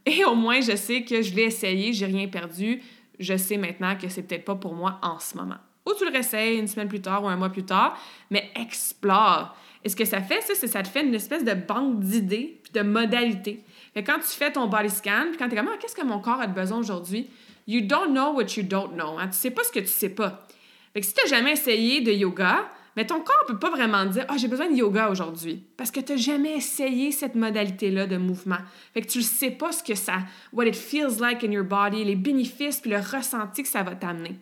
[0.06, 2.82] Et au moins, je sais que je l'ai essayé, j'ai rien perdu.
[3.20, 5.58] Je sais maintenant que c'est peut-être pas pour moi en ce moment.
[5.86, 7.98] Ou tu le réessayes une semaine plus tard ou un mois plus tard,
[8.30, 9.56] mais explore.
[9.84, 12.60] Et ce que ça fait, ça, c'est ça te fait une espèce de banque d'idées
[12.63, 13.63] puis de modalités.
[13.96, 16.04] Et quand tu fais ton body scan, puis quand tu es comme ah, qu'est-ce que
[16.04, 17.30] mon corps a besoin aujourd'hui?
[17.68, 19.18] You don't know what you don't know.
[19.18, 19.28] Hein?
[19.28, 20.46] Tu sais pas ce que tu sais pas.
[20.94, 23.69] Fait que si tu n'as jamais essayé de yoga, mais ton corps ne peut pas
[23.69, 25.63] vraiment dire Ah, j'ai besoin de yoga aujourd'hui.
[25.77, 28.60] Parce que tu n'as jamais essayé cette modalité-là de mouvement.
[28.93, 30.19] Fait que tu ne sais pas ce que ça,
[30.53, 33.95] what it feels like in your body, les bénéfices puis le ressenti que ça va
[33.95, 34.36] t'amener.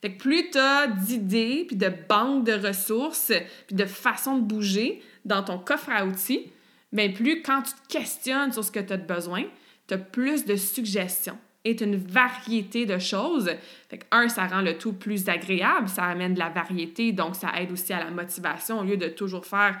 [0.00, 3.32] Fait que plus tu as d'idées, puis de banques de ressources,
[3.66, 6.52] puis de façons de bouger dans ton coffre à outils,
[6.92, 9.44] bien plus quand tu te questionnes sur ce que tu as besoin,
[9.88, 11.38] tu as plus de suggestions
[11.72, 13.50] une variété de choses.
[13.88, 17.36] Fait que, un, ça rend le tout plus agréable, ça amène de la variété, donc
[17.36, 19.80] ça aide aussi à la motivation au lieu de toujours faire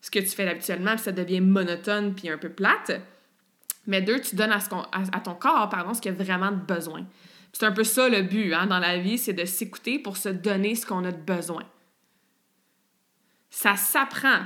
[0.00, 3.00] ce que tu fais habituellement, puis ça devient monotone puis un peu plate.
[3.86, 7.06] Mais deux, tu donnes à, ce à, ton corps pardon, ce qu'il a vraiment besoin.
[7.52, 10.28] C'est un peu ça le but hein, dans la vie, c'est de s'écouter pour se
[10.28, 11.64] donner ce qu'on a de besoin.
[13.50, 14.42] Ça s'apprend.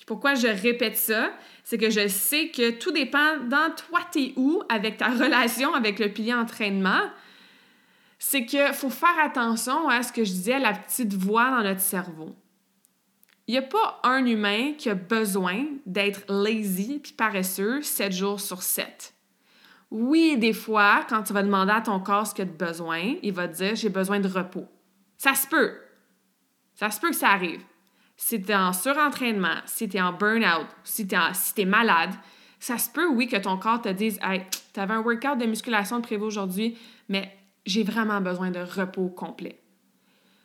[0.00, 1.30] Puis pourquoi je répète ça?
[1.62, 5.98] C'est que je sais que tout dépend dans toi, t'es où avec ta relation avec
[5.98, 7.02] le pilier entraînement.
[8.18, 11.82] C'est qu'il faut faire attention à ce que je disais, la petite voix dans notre
[11.82, 12.34] cerveau.
[13.46, 18.40] Il n'y a pas un humain qui a besoin d'être lazy puis paresseux 7 jours
[18.40, 19.12] sur 7.
[19.90, 23.34] Oui, des fois, quand tu vas demander à ton corps ce qu'il a besoin, il
[23.34, 24.66] va te dire j'ai besoin de repos.
[25.18, 25.74] Ça se peut.
[26.74, 27.60] Ça se peut que ça arrive
[28.20, 32.10] si tu es en surentraînement, si tu es en burn-out, si tu es, malade,
[32.58, 34.42] ça se peut, oui, que ton corps te dise Hey,
[34.74, 36.76] tu avais un workout de musculation de prévu aujourd'hui,
[37.08, 39.58] mais j'ai vraiment besoin de repos complet.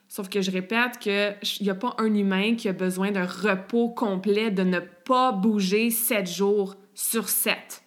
[0.07, 3.89] Sauf que je répète qu'il n'y a pas un humain qui a besoin d'un repos
[3.89, 7.83] complet, de ne pas bouger 7 jours sur 7.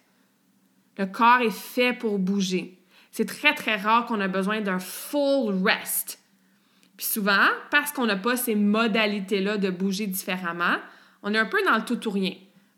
[0.99, 2.79] Le corps est fait pour bouger.
[3.11, 6.19] C'est très, très rare qu'on a besoin d'un full rest.
[6.99, 10.75] Puis souvent, parce qu'on n'a pas ces modalités-là de bouger différemment,
[11.23, 12.33] on est un peu dans le tout ou rien.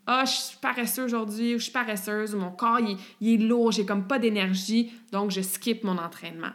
[0.06, 2.78] Ah, je suis paresseuse aujourd'hui, ou je suis paresseuse, ou mon corps,
[3.20, 6.52] il, est lourd, j'ai comme pas d'énergie, donc je skip mon entraînement.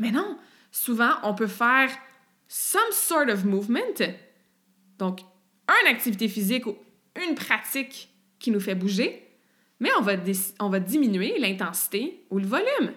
[0.00, 0.38] Mais non,
[0.72, 1.88] souvent, on peut faire
[2.48, 4.02] some sort of movement,
[4.98, 5.20] donc
[5.68, 6.76] une activité physique ou
[7.28, 8.08] une pratique
[8.40, 9.24] qui nous fait bouger,
[9.78, 10.14] mais on va,
[10.58, 12.92] on va diminuer l'intensité ou le volume.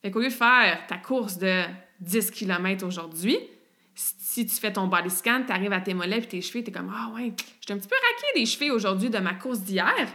[0.00, 1.64] Fait qu'au lieu de faire ta course de
[2.02, 3.38] 10 km aujourd'hui,
[3.94, 6.70] Si tu fais ton body scan, tu arrives à tes mollets et tes cheveux, tu
[6.70, 9.60] es comme Ah ouais, j'étais un petit peu raqué des cheveux aujourd'hui de ma course
[9.60, 10.06] d'hier.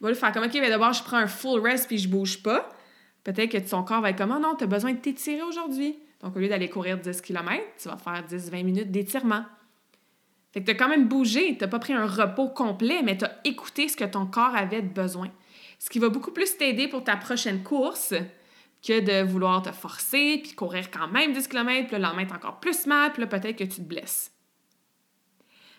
[0.00, 2.68] Va le faire comme OK, d'abord, je prends un full rest puis je bouge pas.
[3.22, 5.96] Peut-être que ton corps va être comme oh non, tu as besoin de t'étirer aujourd'hui.
[6.22, 9.44] Donc, au lieu d'aller courir 10 km, tu vas faire 10-20 minutes d'étirement.
[10.52, 13.24] Fait que tu as quand même bougé, tu pas pris un repos complet, mais tu
[13.24, 15.30] as écouté ce que ton corps avait besoin.
[15.78, 18.14] Ce qui va beaucoup plus t'aider pour ta prochaine course
[18.86, 22.58] que de vouloir te forcer, puis courir quand même 10 km, puis le lendemain, encore
[22.58, 24.32] plus mal, puis là, peut-être que tu te blesses.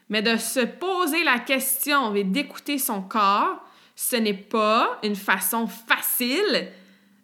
[0.09, 3.63] Mais de se poser la question et d'écouter son corps,
[3.95, 6.69] ce n'est pas une façon facile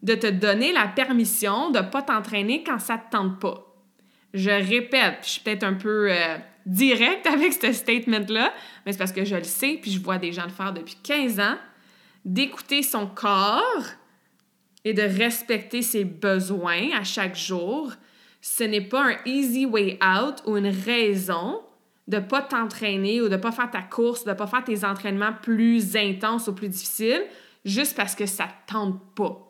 [0.04, 3.66] de te donner la permission de ne pas t'entraîner quand ça ne te tente pas.
[4.34, 8.54] Je répète, je suis peut-être un peu euh, direct avec ce statement-là,
[8.86, 10.98] mais c'est parce que je le sais, puis je vois des gens le faire depuis
[11.04, 11.58] 15 ans,
[12.26, 13.86] d'écouter son corps
[14.86, 17.92] et de respecter ses besoins à chaque jour,
[18.42, 21.62] ce n'est pas un easy way out ou une raison
[22.08, 24.64] de ne pas t'entraîner ou de ne pas faire ta course, de ne pas faire
[24.64, 27.24] tes entraînements plus intenses ou plus difficiles
[27.66, 29.46] juste parce que ça ne tente pas.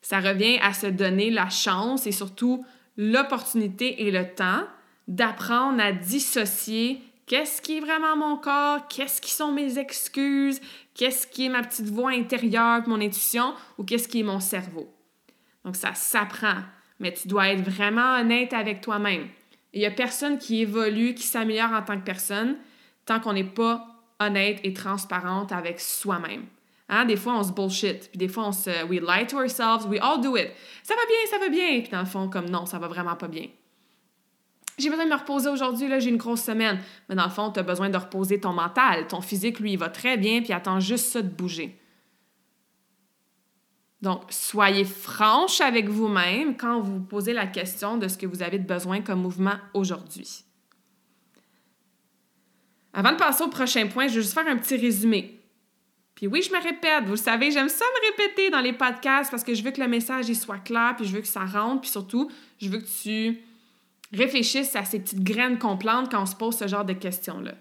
[0.00, 2.64] Ça revient à se donner la chance et surtout
[2.96, 4.62] l'opportunité et le temps
[5.08, 10.60] d'apprendre à dissocier qu'est-ce qui est vraiment mon corps, qu'est-ce qui sont mes excuses,
[10.96, 14.92] qu'est-ce qui est ma petite voix intérieure, mon intuition, ou qu'est-ce qui est mon cerveau?
[15.64, 16.62] Donc ça s'apprend,
[16.98, 19.28] mais tu dois être vraiment honnête avec toi-même.
[19.72, 22.56] Il n'y a personne qui évolue, qui s'améliore en tant que personne,
[23.04, 23.86] tant qu'on n'est pas
[24.18, 26.46] honnête et transparente avec soi-même.
[26.88, 27.04] Hein?
[27.04, 28.08] Des fois, on se bullshit.
[28.08, 28.84] Puis des fois, on se...
[28.86, 29.86] We lie to ourselves.
[29.86, 30.48] We all do it.
[30.82, 31.80] Ça va bien, ça va bien.
[31.80, 33.48] Puis dans le fond, comme non, ça va vraiment pas bien.
[34.78, 36.78] J'ai besoin de me reposer aujourd'hui, là, j'ai une grosse semaine.
[37.08, 39.06] Mais dans le fond, tu as besoin de reposer ton mental.
[39.06, 41.80] Ton physique, lui, il va très bien, puis attend juste ça de bouger.
[44.02, 48.42] Donc, soyez franche avec vous-même quand vous vous posez la question de ce que vous
[48.42, 50.44] avez de besoin comme mouvement aujourd'hui.
[52.92, 55.42] Avant de passer au prochain point, je vais juste faire un petit résumé.
[56.14, 59.30] Puis oui, je me répète, vous le savez, j'aime ça me répéter dans les podcasts
[59.30, 61.44] parce que je veux que le message il soit clair, puis je veux que ça
[61.44, 63.38] rentre, puis surtout, je veux que tu
[64.12, 67.52] réfléchisses à ces petites graines qu'on plante quand on se pose ce genre de questions-là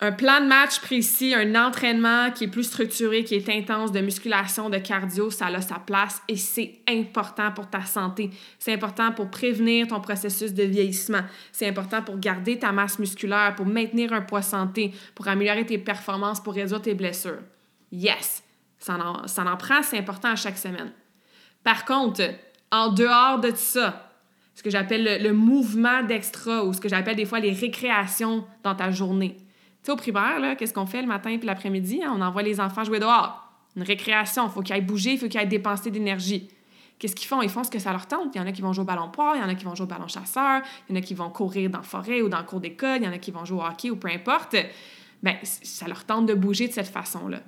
[0.00, 4.00] un plan de match précis, un entraînement qui est plus structuré, qui est intense, de
[4.00, 8.30] musculation, de cardio, ça a sa place et c'est important pour ta santé.
[8.60, 11.22] C'est important pour prévenir ton processus de vieillissement.
[11.50, 15.78] C'est important pour garder ta masse musculaire, pour maintenir un poids santé, pour améliorer tes
[15.78, 17.40] performances, pour réduire tes blessures.
[17.90, 18.44] Yes,
[18.78, 20.92] ça en, ça en prend, c'est important à chaque semaine.
[21.64, 22.22] Par contre,
[22.70, 24.07] en dehors de ça,
[24.58, 28.74] ce que j'appelle le, mouvement d'extra ou ce que j'appelle des fois les récréations dans
[28.74, 29.36] ta journée,
[29.88, 32.00] au primaire, qu'est-ce qu'on fait le matin et l'après-midi?
[32.02, 32.12] Hein?
[32.16, 33.52] On envoie les enfants jouer dehors.
[33.76, 36.48] Une récréation, il faut qu'ils aillent bouger, il faut qu'ils aillent dépenser d'énergie.
[36.98, 37.40] Qu'est-ce qu'ils font?
[37.40, 38.34] Ils font ce que ça leur tente.
[38.34, 39.64] Il y en a qui vont jouer au ballon poire, il y en a qui
[39.64, 42.20] vont jouer au ballon chasseur, il y en a qui vont courir dans la forêt
[42.20, 43.96] ou dans le cours d'école, il y en a qui vont jouer au hockey ou
[43.96, 44.56] peu importe.
[45.22, 47.42] Bien, ça leur tente de bouger de cette façon-là.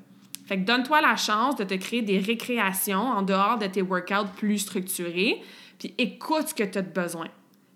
[0.46, 4.31] Fait que donne-toi la chance de te créer des récréations en dehors de tes workouts
[4.37, 5.42] plus structurés,
[5.81, 7.27] puis écoute ce que tu as besoin.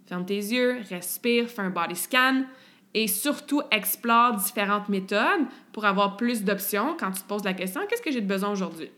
[0.06, 2.44] Ferme tes yeux, respire, fais un body scan,
[2.92, 7.80] et surtout explore différentes méthodes pour avoir plus d'options quand tu te poses la question
[7.88, 8.90] qu'est-ce que j'ai de besoin aujourd'hui?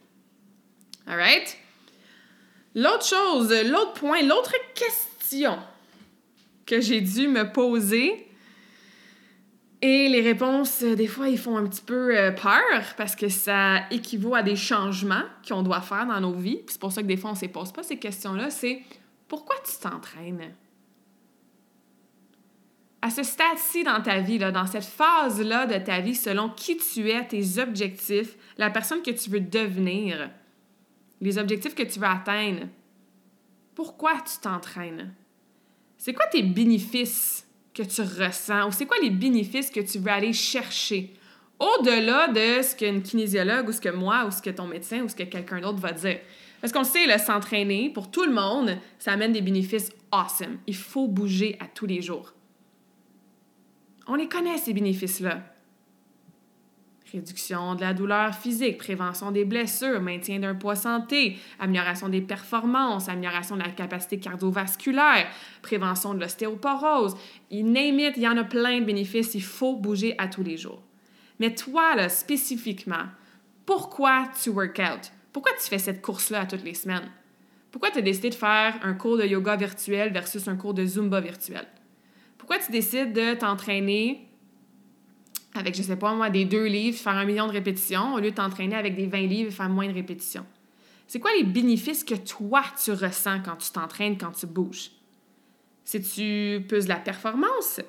[1.06, 1.56] All right?
[2.74, 5.56] L'autre chose, l'autre point, l'autre question
[6.66, 8.25] que j'ai dû me poser,
[9.82, 13.88] et les réponses, des fois, ils font un petit peu euh, peur parce que ça
[13.90, 16.62] équivaut à des changements qu'on doit faire dans nos vies.
[16.66, 18.50] c'est pour ça que des fois, on ne se pose pas ces questions-là.
[18.50, 18.82] C'est
[19.28, 20.54] pourquoi tu t'entraînes?
[23.06, 26.76] à ce stade-ci dans ta vie, là, dans cette phase-là de ta vie, selon qui
[26.76, 30.28] tu es, tes objectifs, la personne que tu veux devenir,
[31.20, 32.62] les objectifs que tu veux atteindre,
[33.76, 35.14] pourquoi tu t'entraînes?
[35.98, 37.45] C'est quoi tes bénéfices
[37.76, 41.12] que tu ressens ou c'est quoi les bénéfices que tu veux aller chercher?
[41.58, 45.08] Au-delà de ce qu'une kinésiologue ou ce que moi ou ce que ton médecin ou
[45.08, 46.18] ce que quelqu'un d'autre va dire?
[46.60, 50.58] Parce qu'on sait, le s'entraîner, pour tout le monde, ça amène des bénéfices awesome.
[50.66, 52.32] Il faut bouger à tous les jours.
[54.06, 55.42] On les connaît, ces bénéfices-là.
[57.12, 63.08] Réduction de la douleur physique, prévention des blessures, maintien d'un poids santé, amélioration des performances,
[63.08, 65.28] amélioration de la capacité cardiovasculaire,
[65.62, 67.16] prévention de l'ostéoporose.
[67.50, 70.56] Il it, il y en a plein de bénéfices, il faut bouger à tous les
[70.56, 70.82] jours.
[71.38, 73.04] Mais toi, là, spécifiquement,
[73.64, 75.12] pourquoi tu work out?
[75.32, 77.08] Pourquoi tu fais cette course-là à toutes les semaines?
[77.70, 80.84] Pourquoi tu as décidé de faire un cours de yoga virtuel versus un cours de
[80.84, 81.66] Zumba virtuel?
[82.38, 84.25] Pourquoi tu décides de t'entraîner
[85.56, 88.30] avec, je sais pas moi, des deux livres, faire un million de répétitions, au lieu
[88.30, 90.46] de t'entraîner avec des 20 livres et faire moins de répétitions?
[91.06, 94.90] C'est quoi les bénéfices que toi, tu ressens quand tu t'entraînes, quand tu bouges?
[95.84, 97.80] C'est-tu plus de la performance?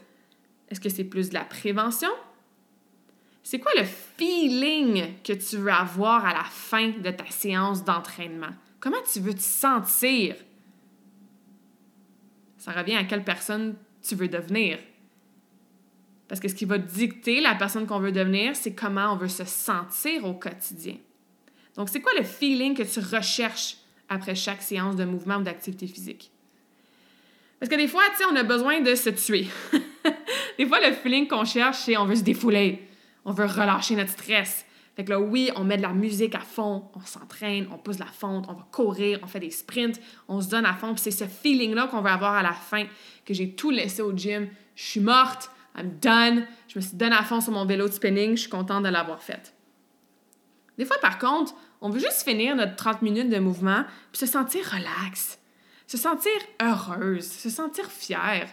[0.70, 2.12] Est-ce que c'est plus de la prévention?
[3.42, 8.54] C'est quoi le feeling que tu veux avoir à la fin de ta séance d'entraînement?
[8.80, 10.36] Comment tu veux te sentir?
[12.58, 13.76] Ça revient à quelle personne
[14.06, 14.78] tu veux devenir.
[16.28, 19.28] Parce que ce qui va dicter la personne qu'on veut devenir, c'est comment on veut
[19.28, 20.96] se sentir au quotidien.
[21.76, 23.78] Donc, c'est quoi le feeling que tu recherches
[24.10, 26.32] après chaque séance de mouvement ou d'activité physique?
[27.60, 29.48] Parce que des fois, tu sais, on a besoin de se tuer.
[30.60, 32.88] des fois, le feeling qu'on cherche, c'est on veut se défouler.
[33.26, 34.66] On veut relâcher notre stress.
[34.96, 38.00] Fait que là, oui, on met de la musique à fond, on s'entraîne, on pousse
[38.00, 40.94] la fonte, on va courir, on fait des sprints, on se donne à fond.
[40.96, 42.84] Puis c'est ce feeling-là qu'on veut avoir à la fin,
[43.24, 44.48] que j'ai tout laissé au gym.
[44.76, 47.94] Je suis morte, I'm done, je me suis donné à fond sur mon vélo de
[47.94, 49.54] spinning, je suis contente de l'avoir fait.
[50.78, 54.26] Des fois, par contre, on veut juste finir notre 30 minutes de mouvement puis se
[54.26, 55.40] sentir relax,
[55.86, 58.48] se sentir heureuse, se sentir fière.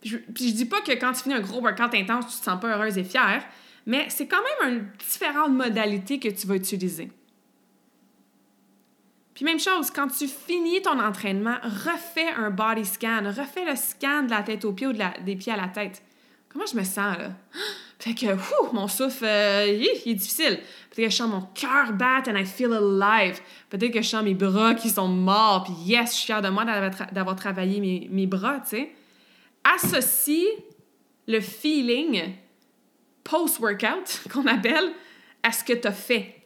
[0.00, 2.44] Puis je, puis dis pas que quand tu finis un gros workout intense, tu te
[2.44, 3.44] sens pas heureuse et fière,
[3.86, 7.10] mais c'est quand même une différente modalité que tu vas utiliser.
[9.34, 14.24] Puis même chose, quand tu finis ton entraînement, refais un body scan, refais le scan
[14.24, 16.02] de la tête aux pieds ou des pieds à la tête.
[16.48, 17.30] Comment je me sens là?
[17.98, 20.60] Fait que, ouh, mon souffle, euh, il, est difficile.
[20.90, 23.40] Peut-être que je sens mon cœur battre and I feel alive.
[23.70, 26.48] Peut-être que je sens mes bras qui sont morts, puis yes, je suis fière de
[26.48, 26.64] moi
[27.10, 28.92] d'avoir travaillé mes, mes bras, tu sais.
[29.64, 30.46] Associe
[31.26, 32.34] le feeling
[33.24, 34.92] post-workout, qu'on appelle,
[35.42, 36.36] à ce que tu as fait.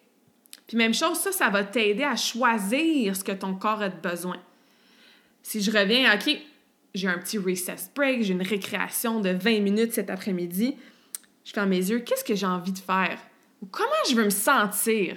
[0.67, 4.39] Puis même chose, ça, ça va t'aider à choisir ce que ton corps a besoin.
[5.43, 6.35] Si je reviens, OK,
[6.95, 10.77] j'ai un petit recess break, j'ai une récréation de 20 minutes cet après-midi,
[11.45, 13.19] je ferme mes yeux, qu'est-ce que j'ai envie de faire?
[13.63, 15.17] Ou comment je veux me sentir?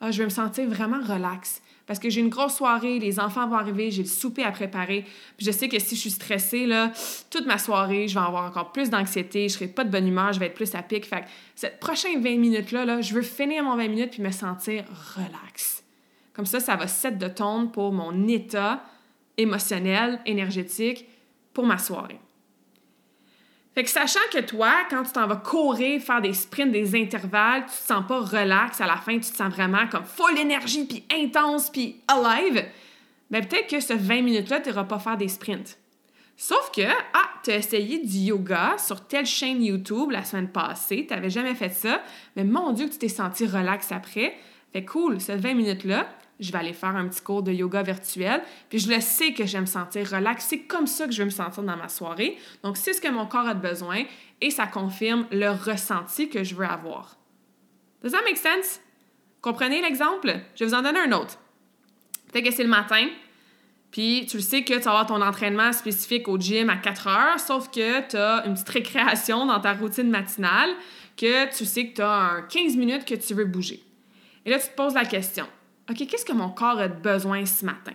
[0.00, 1.62] Ah, je veux me sentir vraiment relax.
[1.86, 5.04] Parce que j'ai une grosse soirée, les enfants vont arriver, j'ai le souper à préparer.
[5.38, 6.92] Je sais que si je suis stressée, là,
[7.30, 10.32] toute ma soirée, je vais avoir encore plus d'anxiété, je serai pas de bonne humeur,
[10.32, 11.06] je vais être plus à pic.
[11.06, 14.32] Fait que cette prochaine 20 minutes-là, là, je veux finir mon 20 minutes puis me
[14.32, 14.84] sentir
[15.14, 15.84] relax.
[16.32, 18.82] Comme ça, ça va set de tone pour mon état
[19.38, 21.06] émotionnel, énergétique
[21.56, 22.20] pour ma soirée.
[23.74, 27.62] Fait que sachant que toi, quand tu t'en vas courir, faire des sprints, des intervalles,
[27.62, 30.84] tu te sens pas relax à la fin, tu te sens vraiment comme full énergie,
[30.84, 32.62] puis intense, puis alive,
[33.30, 35.78] bien peut-être que ce 20 minutes-là, tu n'iras pas faire des sprints.
[36.36, 36.82] Sauf que,
[37.14, 41.30] ah, tu as essayé du yoga sur telle chaîne YouTube la semaine passée, tu n'avais
[41.30, 42.02] jamais fait ça,
[42.36, 44.36] mais mon Dieu que tu t'es senti relax après.
[44.74, 46.06] Fait cool, ce 20 minutes-là,
[46.38, 48.42] je vais aller faire un petit cours de yoga virtuel.
[48.68, 50.46] Puis je le sais que j'aime me sentir relax.
[50.46, 52.38] C'est comme ça que je veux me sentir dans ma soirée.
[52.62, 54.04] Donc, c'est ce que mon corps a besoin
[54.40, 57.16] et ça confirme le ressenti que je veux avoir.
[58.02, 58.80] Does that make sense?
[59.40, 60.34] Comprenez l'exemple?
[60.54, 61.38] Je vais vous en donner un autre.
[62.30, 63.06] Peut-être que c'est le matin,
[63.90, 67.06] puis tu le sais que tu vas avoir ton entraînement spécifique au gym à 4
[67.06, 70.70] heures, sauf que tu as une petite récréation dans ta routine matinale,
[71.16, 73.82] que tu sais que tu as un 15 minutes que tu veux bouger.
[74.44, 75.46] Et là, tu te poses la question
[75.90, 77.92] OK, qu'est-ce que mon corps a besoin ce matin?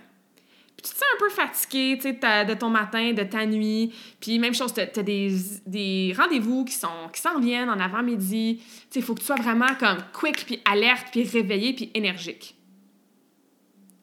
[0.76, 3.92] Puis tu te sens un peu fatigué de ton matin, de ta nuit.
[4.20, 8.62] Puis même chose, tu as, des, rendez-vous qui s'en qui viennent en avant-midi.
[8.94, 12.56] Il faut que tu sois vraiment comme quick, puis alerte, puis réveillé, puis énergique.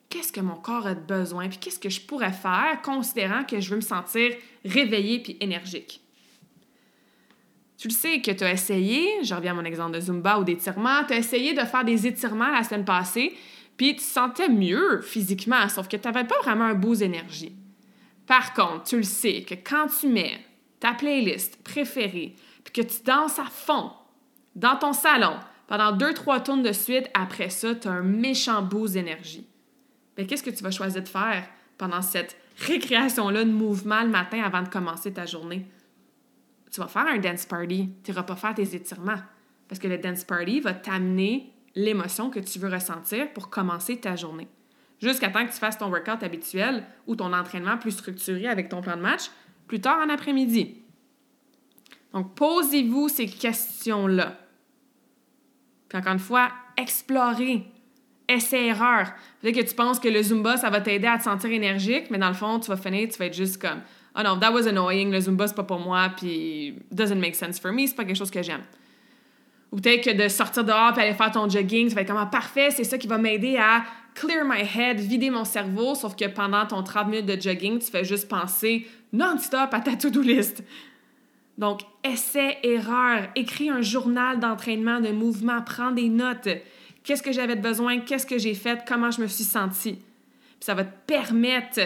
[0.09, 1.49] Qu'est-ce que mon corps a besoin?
[1.49, 4.33] Puis qu'est-ce que je pourrais faire considérant que je veux me sentir
[4.65, 6.01] réveillé puis énergique?
[7.77, 10.43] Tu le sais que tu as essayé, je reviens à mon exemple de Zumba ou
[10.43, 13.33] d'étirement, tu as essayé de faire des étirements la semaine passée,
[13.79, 17.55] puis tu te sentais mieux physiquement, sauf que tu n'avais pas vraiment un boost d'énergie.
[18.27, 20.37] Par contre, tu le sais que quand tu mets
[20.81, 23.91] ta playlist préférée, puis que tu danses à fond
[24.53, 25.37] dans ton salon
[25.67, 29.47] pendant deux, trois tours de suite, après ça, tu as un méchant boost d'énergie.
[30.17, 34.43] Mais qu'est-ce que tu vas choisir de faire pendant cette récréation-là de mouvement le matin
[34.43, 35.65] avant de commencer ta journée?
[36.69, 39.21] Tu vas faire un dance party, tu n'iras pas faire tes étirements.
[39.69, 44.15] Parce que le dance party va t'amener l'émotion que tu veux ressentir pour commencer ta
[44.15, 44.47] journée.
[45.01, 48.81] Jusqu'à temps que tu fasses ton workout habituel ou ton entraînement plus structuré avec ton
[48.81, 49.31] plan de match
[49.67, 50.81] plus tard en après-midi.
[52.13, 54.37] Donc, posez-vous ces questions-là.
[55.87, 57.65] Puis encore une fois, explorez,
[58.27, 59.11] essai-erreur.
[59.41, 62.17] Peut-être que tu penses que le Zumba, ça va t'aider à te sentir énergique, mais
[62.17, 63.81] dans le fond, tu vas finir, tu vas être juste comme
[64.15, 67.59] «Oh non, that was annoying, le Zumba, c'est pas pour moi, puis doesn't make sense
[67.59, 68.63] for me, c'est pas quelque chose que j'aime.»
[69.71, 72.29] Ou peut-être que de sortir dehors et aller faire ton jogging, ça va être comme
[72.29, 73.83] parfait, c'est ça qui va m'aider à
[74.15, 77.91] clear my head, vider mon cerveau, sauf que pendant ton 30 minutes de jogging, tu
[77.91, 80.63] fais juste penser non-stop à ta to-do list.
[81.57, 86.47] Donc, essai, erreur, écris un journal d'entraînement, de mouvement, prends des notes.
[87.03, 89.93] Qu'est-ce que j'avais besoin, qu'est-ce que j'ai fait, comment je me suis sentie?
[89.93, 91.81] Puis ça va te permettre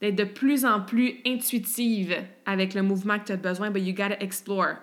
[0.00, 2.16] d'être de plus en plus intuitive
[2.46, 4.76] avec le mouvement que tu as besoin, but you gotta explore.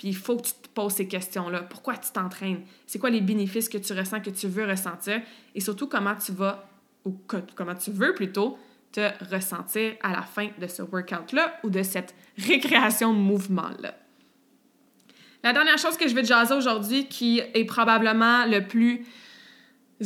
[0.00, 1.60] Puis il faut que tu te poses ces questions-là.
[1.60, 2.62] Pourquoi tu t'entraînes?
[2.86, 5.20] C'est quoi les bénéfices que tu ressens, que tu veux ressentir?
[5.54, 6.66] Et surtout, comment tu vas,
[7.04, 7.14] ou
[7.54, 8.56] comment tu veux plutôt,
[8.92, 13.94] te ressentir à la fin de ce workout-là ou de cette récréation de mouvement-là.
[15.42, 19.04] La dernière chose que je vais te jaser aujourd'hui, qui est probablement le plus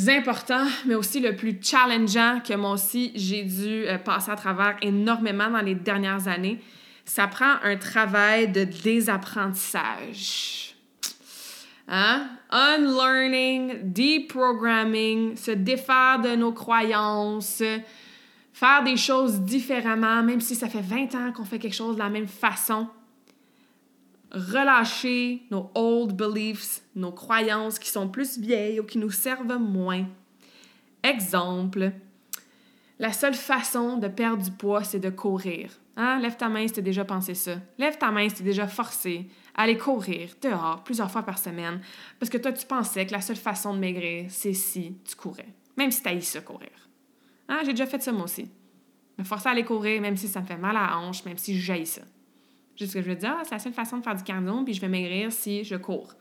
[0.08, 4.76] important, mais aussi le plus challengeant que moi aussi j'ai dû euh, passer à travers
[4.82, 6.60] énormément dans les dernières années,
[7.04, 10.74] ça prend un travail de désapprentissage.
[11.86, 12.30] Hein?
[12.50, 17.62] Unlearning, deprogramming, se défaire de nos croyances,
[18.52, 22.00] faire des choses différemment, même si ça fait 20 ans qu'on fait quelque chose de
[22.00, 22.88] la même façon.
[24.30, 30.06] Relâcher nos old beliefs, nos croyances qui sont plus vieilles ou qui nous servent moins.
[31.02, 31.92] Exemple,
[32.98, 35.70] la seule façon de perdre du poids, c'est de courir.
[35.96, 36.18] Hein?
[36.20, 37.56] Lève ta main si tu déjà pensé ça.
[37.78, 41.80] Lève ta main si tu déjà forcé à aller courir dehors plusieurs fois par semaine
[42.18, 45.48] parce que toi, tu pensais que la seule façon de maigrir, c'est si tu courais.
[45.76, 46.70] Même si tu as ça courir.
[47.48, 47.60] Hein?
[47.64, 48.48] J'ai déjà fait ça moi aussi.
[49.18, 51.38] Me forcer à aller courir, même si ça me fait mal à la hanche, même
[51.38, 52.02] si je ça.
[52.76, 54.74] Juste que je veux dire, ah, c'est la seule façon de faire du cardio, puis
[54.74, 56.14] je vais maigrir si je cours.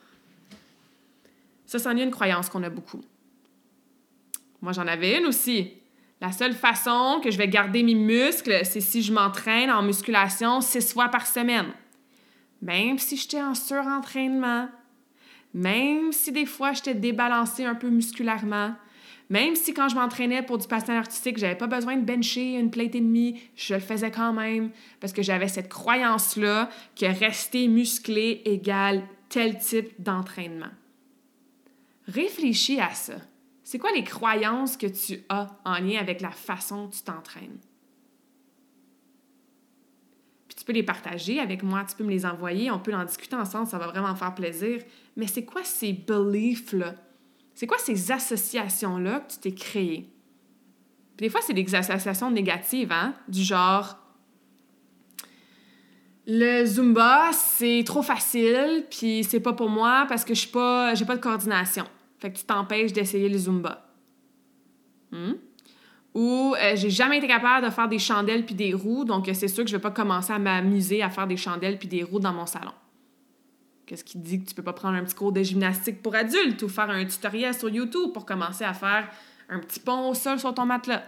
[1.65, 3.01] Ça, c'en est une croyance qu'on a beaucoup.
[4.61, 5.73] Moi, j'en avais une aussi.
[6.23, 10.61] La seule façon que je vais garder mes muscles, c'est si je m'entraîne en musculation
[10.61, 11.73] six fois par semaine.
[12.61, 14.69] Même si j'étais en surentraînement,
[15.53, 18.73] même si des fois j'étais débalancée un peu musculairement,
[19.29, 22.71] même si quand je m'entraînais pour du patin artistique, j'avais pas besoin de bencher une
[22.71, 24.71] plate et demie, je le faisais quand même
[25.01, 30.71] parce que j'avais cette croyance-là que rester musclé égale tel type d'entraînement.
[32.07, 33.15] Réfléchis à ça.
[33.63, 37.59] C'est quoi les croyances que tu as en lien avec la façon dont tu t'entraînes?
[40.47, 43.05] Puis tu peux les partager avec moi, tu peux me les envoyer, on peut en
[43.05, 44.81] discuter ensemble, ça va vraiment faire plaisir.
[45.15, 46.95] Mais c'est quoi ces beliefs-là?
[47.55, 50.09] C'est quoi ces associations-là que tu t'es créées?
[51.17, 53.13] des fois, c'est des associations négatives, hein?
[53.27, 53.97] Du genre,
[56.25, 60.93] le Zumba, c'est trop facile, puis c'est pas pour moi parce que je suis pas,
[61.07, 61.85] pas de coordination.
[62.23, 63.85] Fait que tu t'empêches d'essayer le Zumba.
[65.11, 65.33] Hmm?
[66.13, 69.49] Ou euh, j'ai jamais été capable de faire des chandelles puis des roues, donc c'est
[69.49, 72.21] sûr que je vais pas commencer à m'amuser à faire des chandelles puis des roues
[72.21, 72.71] dans mon salon.
[73.85, 76.61] Qu'est-ce qui dit que tu peux pas prendre un petit cours de gymnastique pour adultes
[76.63, 79.09] ou faire un tutoriel sur YouTube pour commencer à faire
[79.49, 81.03] un petit pont au sol sur ton matelas?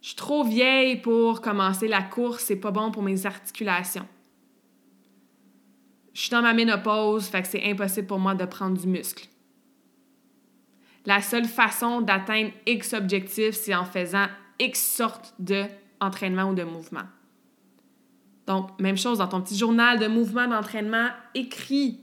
[0.00, 4.08] Je suis trop vieille pour commencer la course, c'est pas bon pour mes articulations
[6.14, 9.28] je suis dans ma ménopause, fait que c'est impossible pour moi de prendre du muscle.
[11.04, 14.26] La seule façon d'atteindre X objectif, c'est en faisant
[14.58, 17.04] X sorte d'entraînement ou de mouvement.
[18.46, 22.00] Donc, même chose dans ton petit journal de mouvement, d'entraînement, écris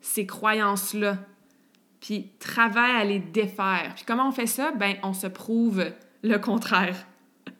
[0.00, 1.18] ces croyances-là,
[2.00, 3.92] puis travaille à les défaire.
[3.94, 4.72] Puis comment on fait ça?
[4.72, 5.84] Ben, on se prouve
[6.22, 6.96] le contraire.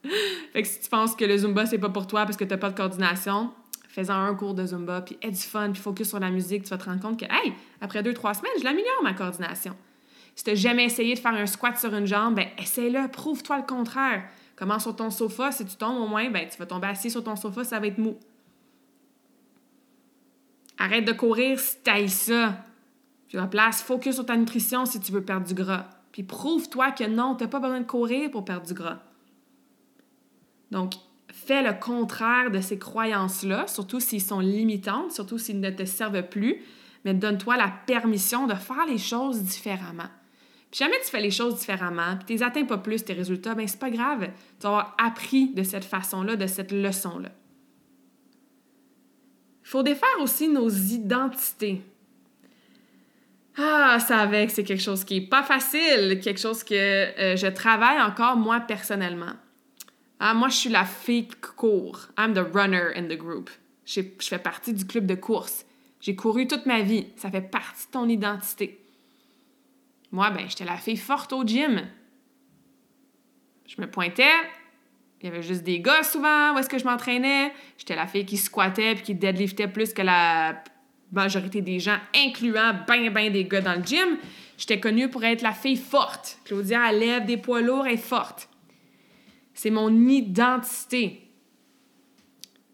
[0.53, 2.51] fait que si tu penses que le Zumba, c'est pas pour toi parce que tu
[2.51, 3.53] n'as pas de coordination,
[3.93, 6.71] faisant un cours de Zumba, puis aie du fun, puis focus sur la musique, tu
[6.71, 9.77] vas te rendre compte que, hey, après deux, trois semaines, je l'améliore ma coordination.
[10.35, 13.59] Si tu n'as jamais essayé de faire un squat sur une jambe, ben essaie-le, prouve-toi
[13.59, 14.25] le contraire.
[14.57, 17.23] Commence sur ton sofa, si tu tombes au moins, ben tu vas tomber assis sur
[17.23, 18.17] ton sofa, ça va être mou.
[20.79, 22.65] Arrête de courir si tu ça.
[23.29, 25.91] Puis la place, focus sur ta nutrition si tu veux perdre du gras.
[26.13, 29.01] Puis prouve-toi que non, tu n'as pas besoin de courir pour perdre du gras.
[30.71, 30.95] Donc,
[31.47, 36.29] fais le contraire de ces croyances-là, surtout s'ils sont limitantes, surtout s'ils ne te servent
[36.29, 36.63] plus,
[37.05, 40.09] mais donne-toi la permission de faire les choses différemment.
[40.71, 43.69] Puis jamais tu fais les choses différemment, puis tu atteins pas plus tes résultats, ben
[43.69, 44.29] c'est pas grave.
[44.59, 47.31] Tu vas avoir appris de cette façon-là, de cette leçon-là.
[49.65, 51.83] Il faut défaire aussi nos identités.
[53.59, 57.47] Ah, ça avec, c'est quelque chose qui est pas facile, quelque chose que euh, je
[57.49, 59.35] travaille encore moi personnellement.
[60.25, 62.07] Ah, moi, je suis la fille qui court.
[62.17, 63.51] I'm the runner in the group.
[63.85, 65.67] Je fais partie du club de course.
[66.01, 67.09] J'ai couru toute ma vie.
[67.17, 68.79] Ça fait partie de ton identité.
[70.13, 71.89] Moi, ben, j'étais la fille forte au gym.
[73.67, 74.31] Je me pointais.
[75.21, 77.53] Il y avait juste des gars souvent où est-ce que je m'entraînais.
[77.77, 80.63] J'étais la fille qui squattait puis qui deadliftait plus que la
[81.11, 84.19] majorité des gens, incluant ben, ben des gars dans le gym.
[84.57, 86.39] J'étais connue pour être la fille forte.
[86.45, 88.49] Claudia, elle lève des poids lourds, et est forte.
[89.63, 91.21] C'est mon identité.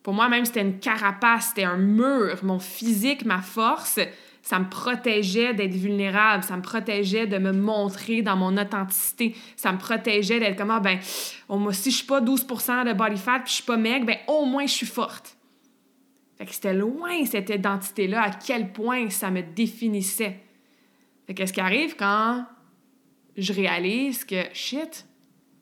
[0.02, 2.38] Pour moi, même, c'était une carapace, c'était un mur.
[2.42, 4.00] Mon physique, ma force,
[4.40, 9.70] Ça me protégeait d'être vulnérable, ça me protégeait de me montrer dans mon authenticité, ça
[9.70, 10.98] me protégeait d'être comme, ah, ben,
[11.50, 14.16] oh, si je suis pas 12 de body fat puis je suis pas maigre, ben
[14.26, 15.36] au moins je suis forte.
[16.38, 20.40] Que c'était loin cette identité-là, à quel point ça me définissait.
[21.26, 22.46] Fait qu'est-ce qui arrive quand
[23.36, 25.04] je réalise que, shit,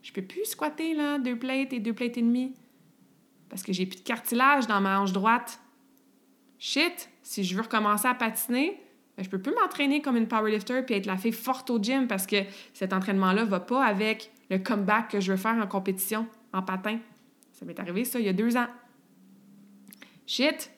[0.06, 2.54] je peux plus squatter, là, deux plates et deux plates et demie
[3.48, 5.60] parce que j'ai plus de cartilage dans ma hanche droite.
[6.60, 8.80] Shit, si je veux recommencer à patiner,
[9.16, 12.06] ben, je peux plus m'entraîner comme une powerlifter puis être la fille forte au gym
[12.06, 12.36] parce que
[12.72, 17.00] cet entraînement-là va pas avec le comeback que je veux faire en compétition, en patin.
[17.50, 18.68] Ça m'est arrivé, ça, il y a deux ans.
[20.24, 20.70] Shit,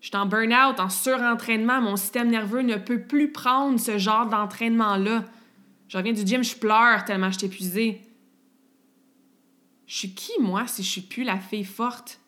[0.00, 1.82] je suis en burn-out, en surentraînement.
[1.82, 5.26] Mon système nerveux ne peut plus prendre ce genre d'entraînement-là.
[5.88, 8.00] Je reviens du gym, je pleure tellement je suis épuisée.
[9.86, 12.20] Je suis qui, moi, si je suis plus la fille forte?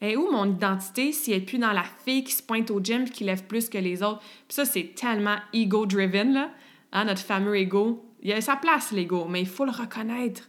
[0.00, 2.80] Et où mon identité si elle n'est plus dans la fille qui se pointe au
[2.80, 4.20] gym qui lève plus que les autres?
[4.20, 6.50] Puis ça, c'est tellement ego-driven, là.
[6.92, 8.04] Hein, notre fameux ego.
[8.22, 10.48] Il a sa place, l'ego, mais il faut le reconnaître.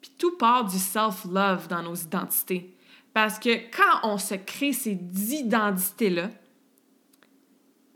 [0.00, 2.74] Puis tout part du self-love dans nos identités.
[3.12, 6.30] Parce que quand on se crée ces identités-là,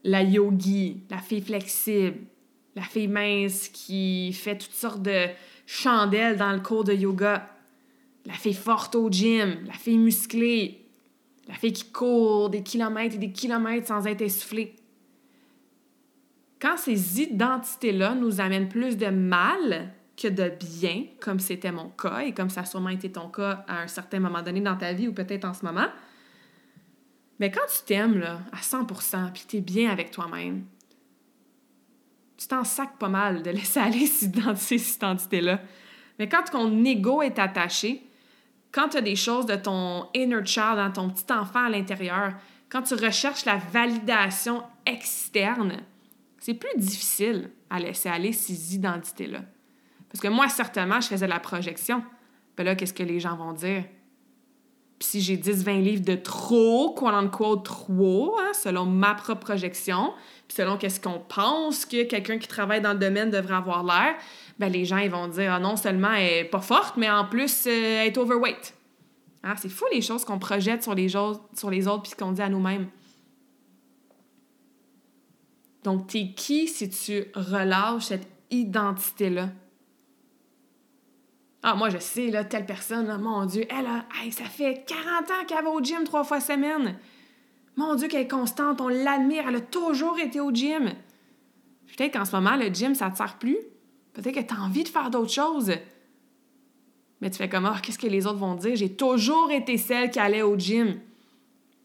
[0.04, 2.18] la yogi, la fille flexible,
[2.74, 5.26] la fille mince qui fait toutes sortes de
[5.72, 7.48] chandelles dans le cours de yoga,
[8.26, 10.86] la fille forte au gym, la fille musclée,
[11.48, 14.76] la fille qui court des kilomètres et des kilomètres sans être essoufflée.
[16.60, 22.20] Quand ces identités-là nous amènent plus de mal que de bien, comme c'était mon cas
[22.20, 24.92] et comme ça a sûrement été ton cas à un certain moment donné dans ta
[24.92, 25.88] vie ou peut-être en ce moment,
[27.40, 30.66] mais quand tu t'aimes à 100% puis tu es bien avec toi-même,
[32.42, 35.60] tu t'en sacs pas mal de laisser aller ces identités-là.
[36.18, 38.06] Mais quand ton ego est attaché,
[38.70, 42.32] quand tu as des choses de ton inner child, dans ton petit enfant à l'intérieur,
[42.68, 45.82] quand tu recherches la validation externe,
[46.38, 49.42] c'est plus difficile à laisser aller ces identités-là.
[50.08, 52.02] Parce que moi, certainement, je faisais la projection.
[52.56, 53.84] Ben là, qu'est-ce que les gens vont dire?
[55.02, 60.12] Puis si j'ai 10-20 livres de trop, quote trop, hein, selon ma propre projection,
[60.46, 64.14] puis selon qu'est-ce qu'on pense que quelqu'un qui travaille dans le domaine devrait avoir l'air,
[64.60, 67.24] ben les gens ils vont dire ah, non seulement elle est pas forte, mais en
[67.24, 68.74] plus euh, elle est overweight.
[69.42, 72.86] Ah, c'est fou les choses qu'on projette sur les, autres, puis qu'on dit à nous-mêmes.
[75.82, 79.48] Donc, t'es qui si tu relâches cette identité-là?
[81.62, 85.44] Ah, moi, je sais, là, telle personne, mon Dieu, elle, a, ça fait 40 ans
[85.46, 86.98] qu'elle va au gym trois fois semaine.
[87.76, 90.92] Mon Dieu, qu'elle est constante, on l'admire, elle a toujours été au gym.
[91.86, 93.58] Peut-être qu'en ce moment, le gym, ça te sert plus.
[94.12, 95.72] Peut-être que tu envie de faire d'autres choses.
[97.20, 98.74] Mais tu fais comme, oh, qu'est-ce que les autres vont dire?
[98.74, 100.98] J'ai toujours été celle qui allait au gym.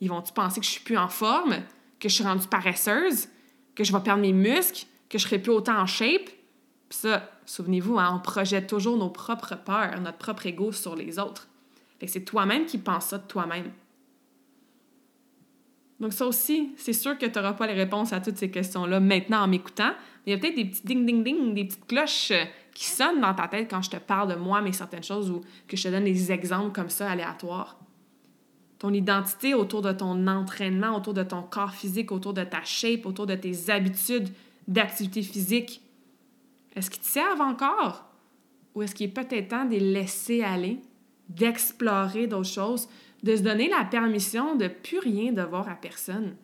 [0.01, 1.57] Ils vont-tu penser que je suis plus en forme,
[1.99, 3.27] que je suis rendue paresseuse,
[3.75, 6.25] que je vais perdre mes muscles, que je serai plus autant en shape?
[6.89, 11.17] Puis ça, souvenez-vous, hein, on projette toujours nos propres peurs, notre propre ego sur les
[11.17, 11.47] autres.
[12.05, 13.71] c'est toi-même qui penses ça de toi-même.
[15.99, 18.99] Donc ça aussi, c'est sûr que tu n'auras pas les réponses à toutes ces questions-là
[18.99, 19.93] maintenant en m'écoutant.
[20.25, 22.43] Il y a peut-être des petits ding-ding-ding, des petites cloches euh,
[22.73, 25.41] qui sonnent dans ta tête quand je te parle de moi, mais certaines choses ou
[25.67, 27.79] que je te donne des exemples comme ça aléatoires.
[28.77, 33.05] Ton identité autour de ton entraînement, autour de ton corps physique, autour de ta shape,
[33.05, 34.29] autour de tes habitudes
[34.67, 35.81] d'activité physique,
[36.75, 38.05] est-ce qu'ils servent encore?
[38.75, 40.79] Ou est-ce qu'il est peut-être temps de les laisser aller,
[41.29, 42.87] d'explorer d'autres choses,
[43.23, 46.35] de se donner la permission de plus rien devoir à personne?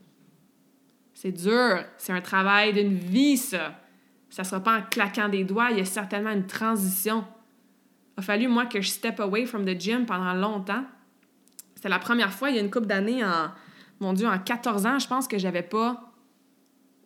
[1.13, 3.80] C'est dur, c'est un travail d'une vie, ça.
[4.30, 7.24] Ça ne sera pas en claquant des doigts, il y a certainement une transition.
[8.17, 10.84] Il a fallu, moi, que je step away from the gym pendant longtemps.
[11.76, 13.51] C'était la première fois, il y a une couple d'années, en,
[13.99, 16.12] mon Dieu, en 14 ans, je pense que j'avais pas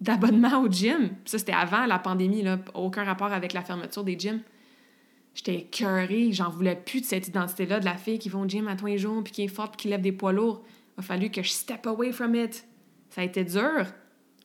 [0.02, 1.10] d'abonnement au gym.
[1.26, 4.42] ça, c'était avant la pandémie, là, aucun rapport avec la fermeture des gyms.
[5.34, 8.68] J'étais écœurée, j'en voulais plus de cette identité-là de la fille qui va au gym
[8.68, 10.64] à tous les jours, puis qui est forte, puis qui lève des poids lourds.
[10.98, 12.66] Il a fallu que je step away from it.
[13.10, 13.86] Ça a été dur.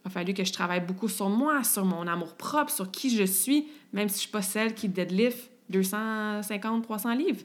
[0.05, 3.17] Il a fallu que je travaille beaucoup sur moi, sur mon amour propre, sur qui
[3.17, 7.43] je suis, même si je ne suis pas celle qui deadlift 250, 300 livres.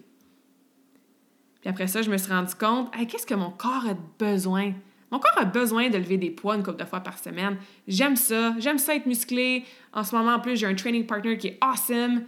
[1.62, 4.74] Puis après ça, je me suis rendu compte, qu'est-ce que mon corps a besoin?
[5.12, 7.58] Mon corps a besoin de lever des poids une couple de fois par semaine.
[7.88, 8.56] J'aime ça.
[8.60, 9.64] J'aime ça être musclé.
[9.94, 12.24] En ce moment, en plus, j'ai un training partner qui est awesome.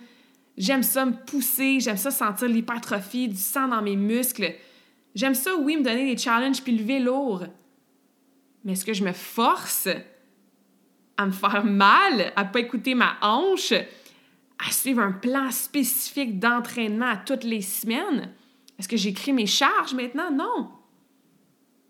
[0.57, 1.79] J'aime ça me pousser.
[1.81, 4.55] J'aime ça sentir l'hypertrophie, du sang dans mes muscles.
[5.13, 7.45] J'aime ça, oui, me donner des challenges puis lever lourd.
[8.63, 9.89] Mais est-ce que je me force
[11.17, 17.15] à me faire mal, à pas écouter ma hanche, à suivre un plan spécifique d'entraînement
[17.25, 18.31] toutes les semaines?
[18.77, 20.31] Est-ce que j'écris mes charges maintenant?
[20.31, 20.78] Non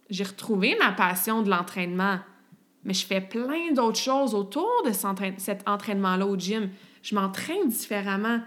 [0.10, 2.20] j'ai retrouvé ma passion de l'entraînement.
[2.84, 6.70] Mais je fais plein d'autres choses autour de cet entraînement-là au gym.
[7.02, 8.40] Je m'entraîne différemment.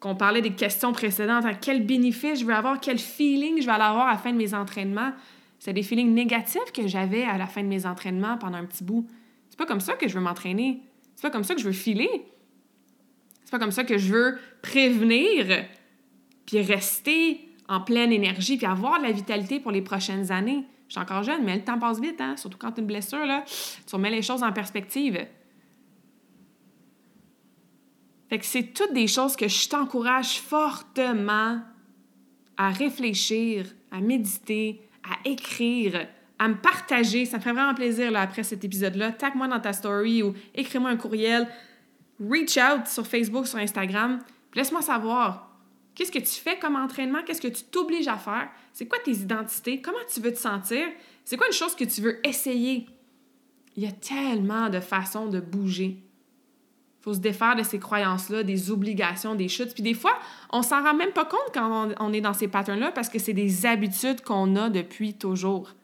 [0.00, 4.08] Qu'on parlait des questions précédentes, quel bénéfice je veux avoir, quel feeling je vais avoir
[4.08, 5.12] à la fin de mes entraînements.
[5.58, 8.84] C'est des feelings négatifs que j'avais à la fin de mes entraînements pendant un petit
[8.84, 9.06] bout.
[9.48, 10.82] C'est pas comme ça que je veux m'entraîner.
[11.14, 12.10] C'est pas comme ça que je veux filer.
[13.44, 15.64] C'est pas comme ça que je veux prévenir
[16.44, 20.64] puis rester en pleine énergie puis avoir de la vitalité pour les prochaines années.
[20.88, 22.36] Je suis encore jeune, mais le temps passe vite, hein?
[22.36, 25.26] surtout quand tu as une blessure, là, tu remets les choses en perspective.
[28.28, 31.60] Fait que c'est toutes des choses que je t'encourage fortement
[32.56, 36.06] à réfléchir, à méditer, à écrire,
[36.38, 37.24] à me partager.
[37.26, 39.12] Ça me ferait vraiment plaisir là, après cet épisode-là.
[39.12, 41.48] Tag-moi dans ta story ou écris-moi un courriel.
[42.20, 44.20] Reach out sur Facebook, sur Instagram.
[44.54, 45.53] Laisse-moi savoir
[45.94, 49.12] qu'est-ce que tu fais comme entraînement, qu'est-ce que tu t'obliges à faire, c'est quoi tes
[49.12, 50.86] identités, comment tu veux te sentir,
[51.24, 52.86] c'est quoi une chose que tu veux essayer?
[53.76, 55.96] Il y a tellement de façons de bouger.
[57.00, 59.74] Il faut se défaire de ces croyances-là, des obligations, des chutes.
[59.74, 60.18] Puis des fois,
[60.50, 63.32] on s'en rend même pas compte quand on, est dans ces patterns-là parce que c'est
[63.32, 65.74] des habitudes qu'on a depuis toujours.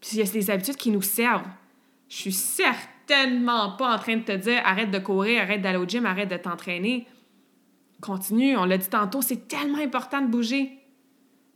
[0.00, 1.48] Puis il y a des habitudes qui nous servent.
[2.08, 5.86] Je suis certainement pas en train de te dire arrête de courir, arrête d'aller au
[5.86, 7.06] gym, arrête de t'entraîner.
[8.04, 10.78] Continue, on l'a dit tantôt, c'est tellement important de bouger.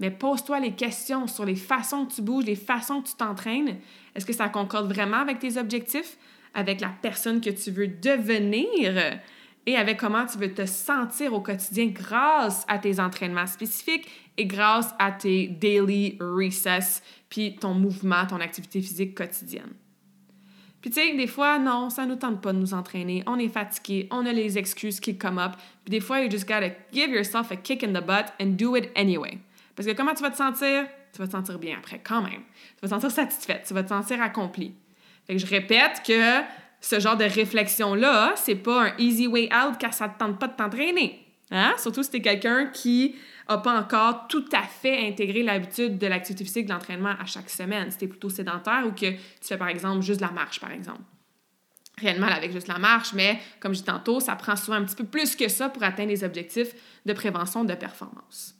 [0.00, 3.76] Mais pose-toi les questions sur les façons que tu bouges, les façons que tu t'entraînes.
[4.14, 6.16] Est-ce que ça concorde vraiment avec tes objectifs,
[6.54, 9.20] avec la personne que tu veux devenir
[9.66, 14.46] et avec comment tu veux te sentir au quotidien grâce à tes entraînements spécifiques et
[14.46, 19.74] grâce à tes daily recess, puis ton mouvement, ton activité physique quotidienne?
[20.80, 23.24] Puis tu sais, des fois, non, ça nous tente pas de nous entraîner.
[23.26, 25.52] On est fatigué, on a les excuses qui come up.
[25.84, 28.76] Puis des fois, you just gotta give yourself a kick in the butt and do
[28.76, 29.38] it anyway.
[29.74, 30.86] Parce que comment tu vas te sentir?
[31.12, 32.42] Tu vas te sentir bien après, quand même.
[32.76, 34.74] Tu vas te sentir satisfaite, tu vas te sentir accompli.
[35.26, 36.42] Fait que je répète que
[36.80, 40.48] ce genre de réflexion-là, c'est pas un easy way out car ça te tente pas
[40.48, 41.27] de t'entraîner.
[41.50, 41.74] Hein?
[41.78, 43.16] Surtout si tu es quelqu'un qui
[43.48, 47.48] n'a pas encore tout à fait intégré l'habitude de l'activité physique, de l'entraînement à chaque
[47.48, 47.90] semaine.
[47.90, 50.70] Si tu es plutôt sédentaire ou que tu fais, par exemple, juste la marche, par
[50.70, 51.00] exemple.
[51.96, 54.76] Rien de mal avec juste la marche, mais comme je dis tantôt, ça prend souvent
[54.76, 56.74] un petit peu plus que ça pour atteindre les objectifs
[57.04, 58.54] de prévention de performance.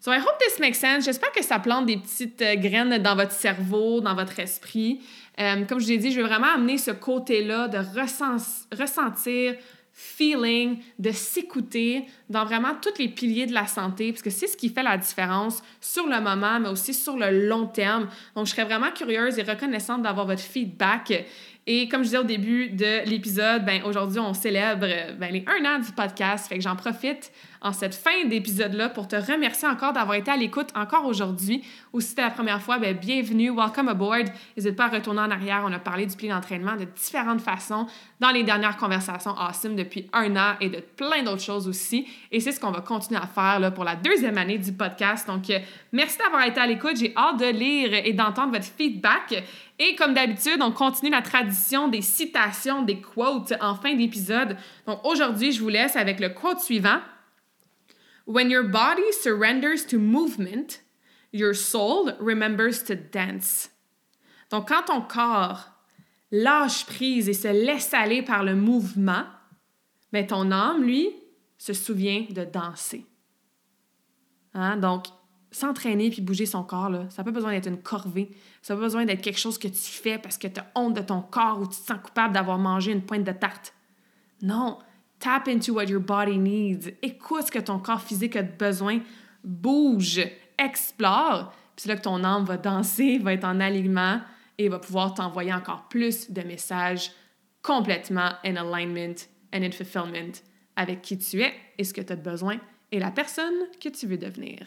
[0.00, 1.04] So I hope this makes sense.
[1.04, 5.02] J'espère que ça plante des petites euh, graines dans votre cerveau, dans votre esprit.
[5.38, 9.54] Euh, comme je l'ai dit, je veux vraiment amener ce côté-là de ressentir
[10.02, 14.56] feeling, de s'écouter dans vraiment tous les piliers de la santé, parce que c'est ce
[14.56, 18.08] qui fait la différence sur le moment, mais aussi sur le long terme.
[18.34, 21.26] Donc, je serais vraiment curieuse et reconnaissante d'avoir votre feedback.
[21.66, 24.86] Et comme je disais au début de l'épisode, ben aujourd'hui, on célèbre
[25.18, 26.48] ben, les un an du podcast.
[26.48, 27.30] Fait que j'en profite
[27.62, 31.62] en cette fin d'épisode-là pour te remercier encore d'avoir été à l'écoute encore aujourd'hui.
[31.92, 34.28] Ou si c'était la première fois, ben, bienvenue, welcome aboard.
[34.56, 35.62] N'hésite pas à retourner en arrière.
[35.66, 37.86] On a parlé du pli d'entraînement de différentes façons
[38.18, 42.06] dans les dernières conversations awesome depuis un an et de plein d'autres choses aussi.
[42.32, 45.26] Et c'est ce qu'on va continuer à faire là, pour la deuxième année du podcast.
[45.26, 45.58] Donc, euh,
[45.92, 46.96] merci d'avoir été à l'écoute.
[46.96, 49.44] J'ai hâte de lire et d'entendre votre feedback.
[49.78, 54.56] Et comme d'habitude, on continue la tradition des citations, des quotes en fin d'épisode.
[54.86, 56.98] Donc aujourd'hui, je vous laisse avec le quote suivant.
[58.30, 60.82] When your body surrenders to movement,
[61.32, 63.70] your soul remembers to dance.
[64.50, 65.72] Donc quand ton corps
[66.30, 69.24] lâche prise et se laisse aller par le mouvement,
[70.12, 71.08] mais ton âme, lui,
[71.58, 73.04] se souvient de danser.
[74.54, 74.76] Hein?
[74.76, 75.06] Donc,
[75.50, 78.30] s'entraîner puis bouger son corps, ça n'a pas besoin d'être une corvée.
[78.62, 80.94] Ça n'a pas besoin d'être quelque chose que tu fais parce que tu as honte
[80.94, 83.74] de ton corps ou tu te sens coupable d'avoir mangé une pointe de tarte.
[84.40, 84.78] Non,
[85.20, 86.90] tap into what your body needs.
[87.02, 89.00] Écoute ce que ton corps physique a besoin.
[89.44, 90.20] Bouge,
[90.58, 91.52] explore.
[91.76, 94.20] Puis c'est là que ton âme va danser, va être en alignement
[94.58, 97.12] et va pouvoir t'envoyer encore plus de messages
[97.62, 100.32] complètement in alignment and in fulfillment
[100.76, 102.58] avec qui tu es et ce que tu as besoin
[102.92, 104.66] et la personne que tu veux devenir.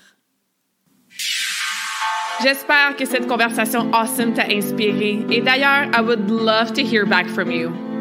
[2.42, 5.26] J'espère que cette conversation awesome t'a inspiré.
[5.30, 7.93] Et d'ailleurs, I would love to hear back from you.